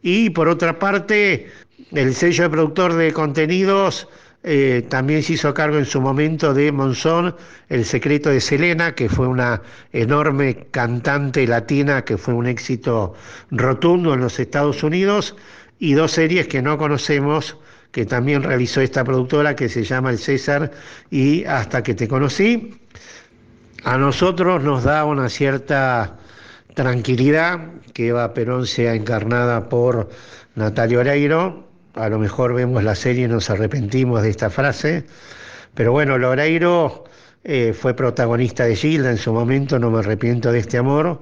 y 0.03 0.29
por 0.29 0.47
otra 0.47 0.77
parte 0.77 1.51
el 1.91 2.13
sello 2.13 2.43
de 2.43 2.49
productor 2.51 2.93
de 2.93 3.11
contenidos 3.11 4.07
eh, 4.43 4.85
también 4.89 5.23
se 5.23 5.33
hizo 5.33 5.53
cargo 5.53 5.77
en 5.77 5.85
su 5.85 6.01
momento 6.01 6.53
de 6.53 6.71
Monzón, 6.71 7.35
El 7.69 7.85
secreto 7.85 8.29
de 8.29 8.41
Selena, 8.41 8.93
que 8.93 9.07
fue 9.07 9.27
una 9.27 9.61
enorme 9.93 10.67
cantante 10.71 11.47
latina 11.47 12.03
que 12.03 12.17
fue 12.17 12.33
un 12.33 12.47
éxito 12.47 13.13
rotundo 13.51 14.13
en 14.13 14.19
los 14.19 14.39
Estados 14.39 14.83
Unidos, 14.83 15.35
y 15.79 15.93
dos 15.93 16.11
series 16.11 16.47
que 16.47 16.61
no 16.61 16.77
conocemos, 16.77 17.57
que 17.91 18.05
también 18.05 18.43
realizó 18.43 18.81
esta 18.81 19.03
productora, 19.03 19.55
que 19.55 19.69
se 19.69 19.83
llama 19.83 20.09
El 20.11 20.17
César 20.17 20.71
y 21.09 21.45
Hasta 21.45 21.81
que 21.83 21.93
te 21.93 22.07
conocí. 22.07 22.79
A 23.83 23.97
nosotros 23.97 24.63
nos 24.63 24.83
da 24.83 25.05
una 25.05 25.29
cierta 25.29 26.17
tranquilidad 26.73 27.59
que 27.93 28.07
Eva 28.09 28.33
Perón 28.33 28.65
sea 28.65 28.93
encarnada 28.95 29.69
por 29.69 30.09
Natalia 30.55 30.99
Oreiro. 30.99 31.72
A 31.95 32.09
lo 32.09 32.17
mejor 32.19 32.53
vemos 32.53 32.83
la 32.83 32.95
serie 32.95 33.25
y 33.25 33.27
nos 33.27 33.49
arrepentimos 33.49 34.23
de 34.23 34.29
esta 34.29 34.49
frase. 34.49 35.05
Pero 35.75 35.91
bueno, 35.91 36.17
Loreiro 36.17 37.05
eh, 37.43 37.73
fue 37.73 37.93
protagonista 37.95 38.65
de 38.65 38.75
Gilda 38.75 39.11
en 39.11 39.17
su 39.17 39.33
momento, 39.33 39.79
no 39.79 39.91
me 39.91 39.99
arrepiento 39.99 40.51
de 40.51 40.59
este 40.59 40.77
amor. 40.77 41.21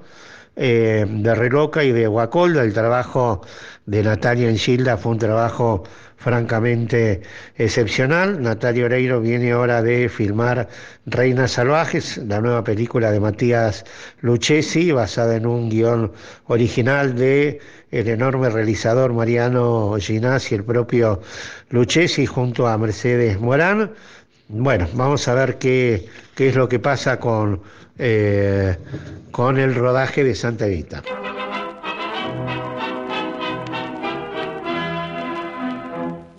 Eh, 0.57 1.05
de 1.07 1.33
Reloca 1.33 1.83
y 1.83 1.91
de 1.93 2.07
Guacolda. 2.07 2.63
El 2.63 2.73
trabajo 2.73 3.41
de 3.85 4.03
Natalia 4.03 4.49
en 4.49 4.57
Gilda 4.57 4.97
fue 4.97 5.13
un 5.13 5.17
trabajo 5.17 5.83
francamente 6.17 7.21
excepcional. 7.55 8.41
Natalia 8.41 8.85
Oreiro 8.85 9.21
viene 9.21 9.53
ahora 9.53 9.81
de 9.81 10.09
filmar 10.09 10.67
Reinas 11.05 11.53
Salvajes, 11.53 12.17
la 12.17 12.41
nueva 12.41 12.63
película 12.65 13.11
de 13.11 13.19
Matías 13.21 13.85
Lucchesi, 14.19 14.91
basada 14.91 15.37
en 15.37 15.45
un 15.45 15.69
guion 15.69 16.11
original 16.47 17.15
de 17.15 17.59
el 17.91 18.07
enorme 18.09 18.49
realizador 18.49 19.13
Mariano 19.13 19.95
Ginás 19.99 20.51
y 20.51 20.55
el 20.55 20.63
propio 20.65 21.21
Lucchesi 21.69 22.25
junto 22.25 22.67
a 22.67 22.77
Mercedes 22.77 23.39
Morán. 23.39 23.91
Bueno, 24.53 24.87
vamos 24.93 25.27
a 25.29 25.33
ver 25.33 25.57
qué, 25.57 26.09
qué 26.35 26.49
es 26.49 26.55
lo 26.55 26.67
que 26.67 26.79
pasa 26.79 27.19
con 27.19 27.61
eh, 27.97 28.77
con 29.31 29.57
el 29.57 29.75
rodaje 29.75 30.23
de 30.23 30.35
Santa 30.35 30.65
Evita. 30.65 31.01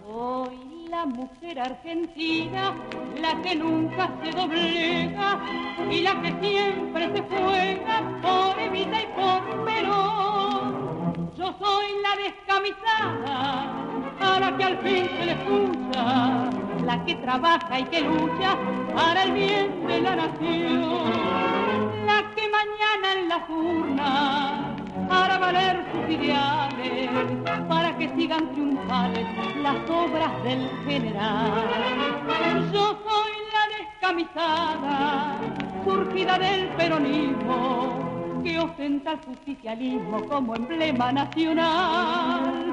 Soy 0.05 0.89
la 0.91 1.07
mujer 1.07 1.61
argentina, 1.61 2.75
la 3.21 3.41
que 3.43 3.57
nunca 3.57 4.11
se 4.23 4.31
doblega 4.33 5.41
y 5.91 6.03
la 6.03 6.21
que 6.21 6.35
siempre 6.41 7.13
se 7.15 7.23
juega 7.23 8.21
por 8.21 8.61
Evita 8.61 9.03
y 9.03 9.07
por 9.15 9.65
Perón. 9.65 11.31
Yo 11.39 11.57
soy 11.59 11.87
la 12.03 12.17
descamisada, 12.25 13.73
a 14.21 14.41
la 14.41 14.57
que 14.57 14.65
al 14.65 14.79
fin 14.79 15.09
se 15.17 15.25
le 15.27 15.33
escucha, 15.33 16.51
la 16.85 17.05
que 17.05 17.14
trabaja 17.16 17.80
y 17.80 17.85
que 17.85 18.01
lucha 18.01 18.57
para 18.95 19.24
el 19.24 19.33
bien 19.33 19.87
de 19.87 20.01
la 20.01 20.16
nación 20.16 21.43
que 22.35 22.49
mañana 22.49 23.20
en 23.20 23.28
las 23.28 23.49
urnas 23.49 25.11
hará 25.11 25.39
valer 25.39 25.85
sus 25.93 26.11
ideales 26.11 27.11
para 27.68 27.97
que 27.99 28.09
sigan 28.16 28.53
triunfales 28.53 29.26
las 29.62 29.76
obras 29.91 30.43
del 30.45 30.68
general. 30.85 31.64
Yo 32.72 32.99
soy 33.07 33.33
la 33.53 33.64
descamisada, 33.78 35.41
surgida 35.85 36.39
del 36.39 36.68
peronismo, 36.68 38.43
que 38.45 38.59
ostenta 38.59 39.12
el 39.12 39.18
justicialismo 39.20 40.24
como 40.28 40.55
emblema 40.57 41.12
nacional. 41.12 42.72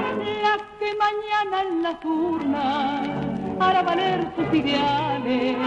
La 0.43 0.57
que 0.79 0.93
mañana 0.95 1.61
en 1.67 1.83
las 1.83 2.05
urnas 2.05 3.07
para 3.57 3.81
valer 3.81 4.27
sus 4.35 4.53
ideales, 4.53 5.57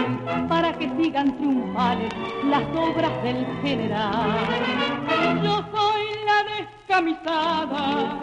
para 0.49 0.73
que 0.77 0.89
sigan 0.97 1.37
triunfales 1.37 2.13
las 2.45 2.63
obras 2.75 3.23
del 3.23 3.45
general. 3.61 4.47
Yo 5.43 5.63
soy 5.73 6.03
la 6.25 6.43
descamisada, 6.57 8.17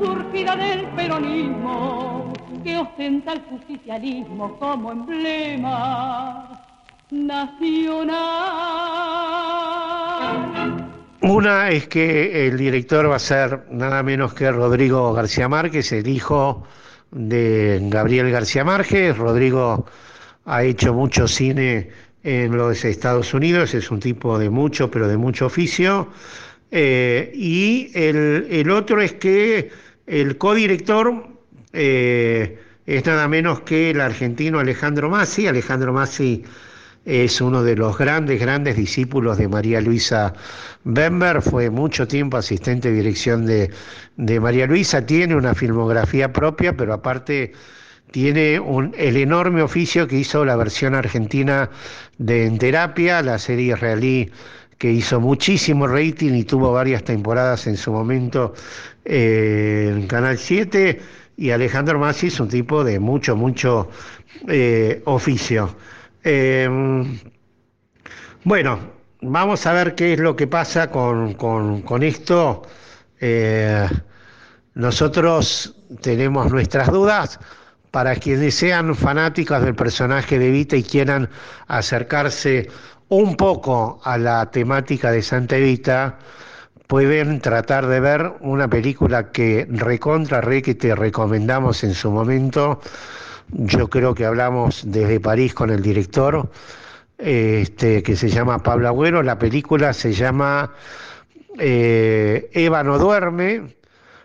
surgida 0.00 0.56
del 0.56 0.86
peronismo, 0.96 2.32
que 2.62 2.78
ostenta 2.78 3.32
el 3.32 3.42
justicialismo 3.50 4.56
como 4.58 4.92
emblema 4.92 6.48
nacional. 7.10 8.16
Una 11.28 11.70
es 11.70 11.88
que 11.88 12.46
el 12.46 12.56
director 12.56 13.10
va 13.10 13.16
a 13.16 13.18
ser 13.18 13.64
nada 13.72 14.00
menos 14.04 14.32
que 14.32 14.52
Rodrigo 14.52 15.12
García 15.12 15.48
Márquez, 15.48 15.90
el 15.90 16.06
hijo 16.06 16.64
de 17.10 17.80
Gabriel 17.82 18.30
García 18.30 18.62
Márquez. 18.62 19.18
Rodrigo 19.18 19.86
ha 20.44 20.62
hecho 20.62 20.94
mucho 20.94 21.26
cine 21.26 21.90
en 22.22 22.56
los 22.56 22.84
Estados 22.84 23.34
Unidos, 23.34 23.74
es 23.74 23.90
un 23.90 23.98
tipo 23.98 24.38
de 24.38 24.50
mucho, 24.50 24.88
pero 24.88 25.08
de 25.08 25.16
mucho 25.16 25.46
oficio. 25.46 26.12
Eh, 26.70 27.32
y 27.34 27.90
el, 27.94 28.70
otro 28.70 29.02
es 29.02 29.14
que 29.14 29.72
el 30.06 30.38
codirector 30.38 31.26
eh, 31.72 32.60
es 32.86 33.04
nada 33.04 33.26
menos 33.26 33.62
que 33.62 33.90
el 33.90 34.00
argentino 34.00 34.60
Alejandro 34.60 35.10
Massi. 35.10 35.48
Alejandro 35.48 35.92
Massi 35.92 36.44
es 37.06 37.40
uno 37.40 37.62
de 37.62 37.76
los 37.76 37.96
grandes, 37.96 38.40
grandes 38.40 38.76
discípulos 38.76 39.38
de 39.38 39.46
María 39.46 39.80
Luisa 39.80 40.34
Bember, 40.82 41.40
fue 41.40 41.70
mucho 41.70 42.08
tiempo 42.08 42.36
asistente 42.36 42.90
de 42.90 42.96
dirección 42.96 43.46
de, 43.46 43.70
María 44.40 44.66
Luisa, 44.66 45.06
tiene 45.06 45.36
una 45.36 45.54
filmografía 45.54 46.32
propia, 46.32 46.76
pero 46.76 46.92
aparte 46.92 47.52
tiene 48.10 48.60
el 48.98 49.16
enorme 49.16 49.62
oficio 49.62 50.08
que 50.08 50.16
hizo 50.18 50.44
la 50.44 50.56
versión 50.56 50.94
argentina 50.94 51.70
de 52.18 52.46
En 52.46 52.58
Terapia, 52.58 53.22
la 53.22 53.38
serie 53.38 53.72
israelí 53.74 54.30
que 54.78 54.90
hizo 54.90 55.20
muchísimo 55.20 55.86
rating 55.86 56.32
y 56.34 56.44
tuvo 56.44 56.72
varias 56.72 57.04
temporadas 57.04 57.66
en 57.68 57.76
su 57.76 57.92
momento 57.92 58.52
eh, 59.04 59.92
en 59.94 60.06
Canal 60.08 60.38
7, 60.38 61.00
y 61.36 61.50
Alejandro 61.50 61.98
Massi 62.00 62.26
es 62.28 62.40
un 62.40 62.48
tipo 62.48 62.82
de 62.82 62.98
mucho, 62.98 63.36
mucho 63.36 63.90
eh, 64.48 65.02
oficio. 65.04 65.76
Em, 66.28 67.20
bueno, 68.42 68.80
vamos 69.20 69.64
a 69.64 69.72
ver 69.72 69.94
qué 69.94 70.14
es 70.14 70.18
lo 70.18 70.34
que 70.34 70.48
pasa 70.48 70.90
con, 70.90 72.02
esto. 72.02 72.62
Eh, 73.20 73.88
nosotros 74.74 75.76
tenemos 76.00 76.50
nuestras 76.50 76.90
dudas. 76.90 77.38
Para 77.92 78.16
quienes 78.16 78.56
sean 78.56 78.96
fanáticos 78.96 79.62
del 79.62 79.76
personaje 79.76 80.40
de 80.40 80.48
Evita 80.48 80.74
y 80.76 80.82
quieran 80.82 81.30
acercarse 81.68 82.70
un 83.08 83.36
poco 83.36 84.00
a 84.02 84.18
la 84.18 84.50
temática 84.50 85.12
de 85.12 85.22
Santa 85.22 85.56
Evita, 85.58 86.18
pueden 86.88 87.40
tratar 87.40 87.86
de 87.86 88.00
ver 88.00 88.32
una 88.40 88.68
película 88.68 89.30
que 89.30 89.64
recontra 89.70 90.40
re 90.40 90.60
que 90.60 90.74
te 90.74 90.92
recomendamos 90.96 91.84
en 91.84 91.94
su 91.94 92.10
momento, 92.10 92.80
yo 93.48 93.88
creo 93.88 94.14
que 94.14 94.24
hablamos 94.24 94.82
desde 94.86 95.20
París 95.20 95.54
con 95.54 95.70
el 95.70 95.82
director, 95.82 96.50
este, 97.18 98.02
que 98.02 98.16
se 98.16 98.28
llama 98.28 98.62
Pablo 98.62 98.88
Agüero, 98.88 99.22
la 99.22 99.38
película 99.38 99.92
se 99.92 100.12
llama 100.12 100.72
eh, 101.58 102.50
Eva 102.52 102.82
no 102.82 102.98
duerme, 102.98 103.76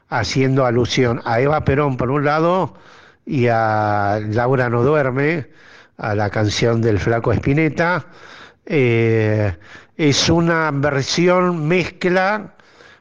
haciendo 0.09 0.65
alusión 0.65 1.21
a 1.23 1.39
Eva 1.39 1.63
Perón 1.63 1.97
por 1.97 2.11
un 2.11 2.25
lado 2.25 2.75
y 3.25 3.47
a 3.47 4.19
Laura 4.29 4.69
no 4.69 4.83
duerme, 4.83 5.47
a 5.97 6.15
la 6.15 6.29
canción 6.29 6.81
del 6.81 6.99
flaco 6.99 7.31
Espineta. 7.31 8.07
Eh, 8.65 9.55
es 9.95 10.29
una 10.29 10.71
versión 10.71 11.67
mezcla 11.67 12.55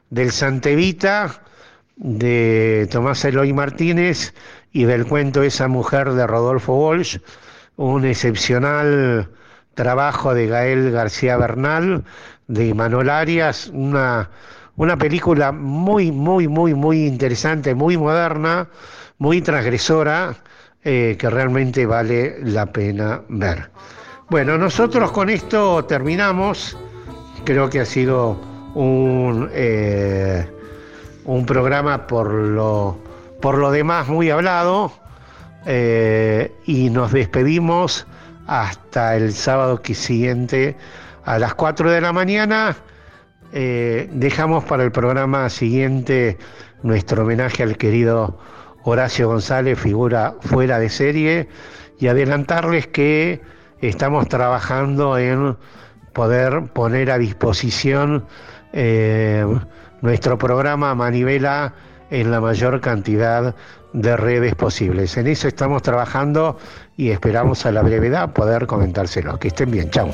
del 0.09 0.31
Santevita 0.31 1.41
de 1.95 2.87
Tomás 2.91 3.25
Eloy 3.25 3.53
Martínez 3.53 4.33
y 4.71 4.85
del 4.85 5.05
cuento 5.05 5.43
Esa 5.43 5.67
mujer 5.67 6.13
de 6.13 6.25
Rodolfo 6.27 6.75
Walsh, 6.75 7.17
un 7.75 8.05
excepcional 8.05 9.29
trabajo 9.73 10.33
de 10.33 10.47
Gael 10.47 10.91
García 10.91 11.37
Bernal, 11.37 12.03
de 12.47 12.73
Manuel 12.73 13.09
Arias, 13.09 13.69
una, 13.73 14.29
una 14.75 14.97
película 14.97 15.51
muy, 15.51 16.11
muy, 16.11 16.47
muy, 16.47 16.73
muy 16.73 17.05
interesante, 17.05 17.75
muy 17.75 17.97
moderna, 17.97 18.67
muy 19.17 19.41
transgresora, 19.41 20.35
eh, 20.83 21.15
que 21.19 21.29
realmente 21.29 21.85
vale 21.85 22.37
la 22.43 22.65
pena 22.65 23.21
ver. 23.29 23.69
Bueno, 24.29 24.57
nosotros 24.57 25.11
con 25.11 25.29
esto 25.29 25.85
terminamos. 25.85 26.77
Creo 27.43 27.69
que 27.69 27.81
ha 27.81 27.85
sido 27.85 28.39
un, 28.75 29.49
eh, 29.53 30.47
un 31.25 31.45
programa 31.45 32.07
por 32.07 32.31
lo, 32.31 32.97
por 33.41 33.57
lo 33.57 33.71
demás 33.71 34.07
muy 34.07 34.29
hablado 34.29 34.93
eh, 35.65 36.53
y 36.65 36.89
nos 36.89 37.11
despedimos 37.11 38.07
hasta 38.47 39.15
el 39.15 39.33
sábado 39.33 39.81
siguiente 39.83 40.77
a 41.25 41.39
las 41.39 41.55
4 41.55 41.91
de 41.91 42.01
la 42.01 42.13
mañana. 42.13 42.75
Eh, 43.53 44.07
dejamos 44.13 44.63
para 44.63 44.83
el 44.83 44.91
programa 44.91 45.49
siguiente 45.49 46.37
nuestro 46.83 47.23
homenaje 47.23 47.63
al 47.63 47.77
querido 47.77 48.37
Horacio 48.83 49.27
González, 49.27 49.77
figura 49.79 50.35
fuera 50.41 50.79
de 50.79 50.89
serie, 50.89 51.49
y 51.99 52.07
adelantarles 52.07 52.87
que 52.87 53.41
estamos 53.81 54.27
trabajando 54.27 55.17
en 55.17 55.57
poder 56.13 56.63
poner 56.73 57.11
a 57.11 57.17
disposición 57.17 58.25
eh, 58.73 59.45
nuestro 60.01 60.37
programa 60.37 60.95
Manivela 60.95 61.73
en 62.11 62.29
la 62.29 62.39
mayor 62.39 62.79
cantidad 62.81 63.55
de 63.93 64.17
redes 64.17 64.55
posibles. 64.55 65.17
En 65.17 65.27
eso 65.27 65.47
estamos 65.47 65.81
trabajando 65.81 66.57
y 66.95 67.09
esperamos 67.09 67.65
a 67.65 67.71
la 67.71 67.81
brevedad 67.81 68.31
poder 68.33 68.67
comentárselo. 68.67 69.39
Que 69.39 69.47
estén 69.47 69.71
bien, 69.71 69.89
chao. 69.89 70.11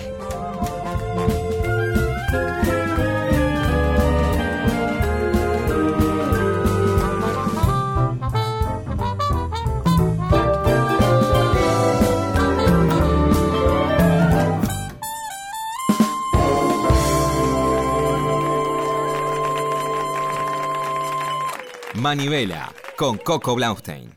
Manivela 21.97 22.71
con 22.95 23.17
Coco 23.17 23.55
Blaustein. 23.55 24.16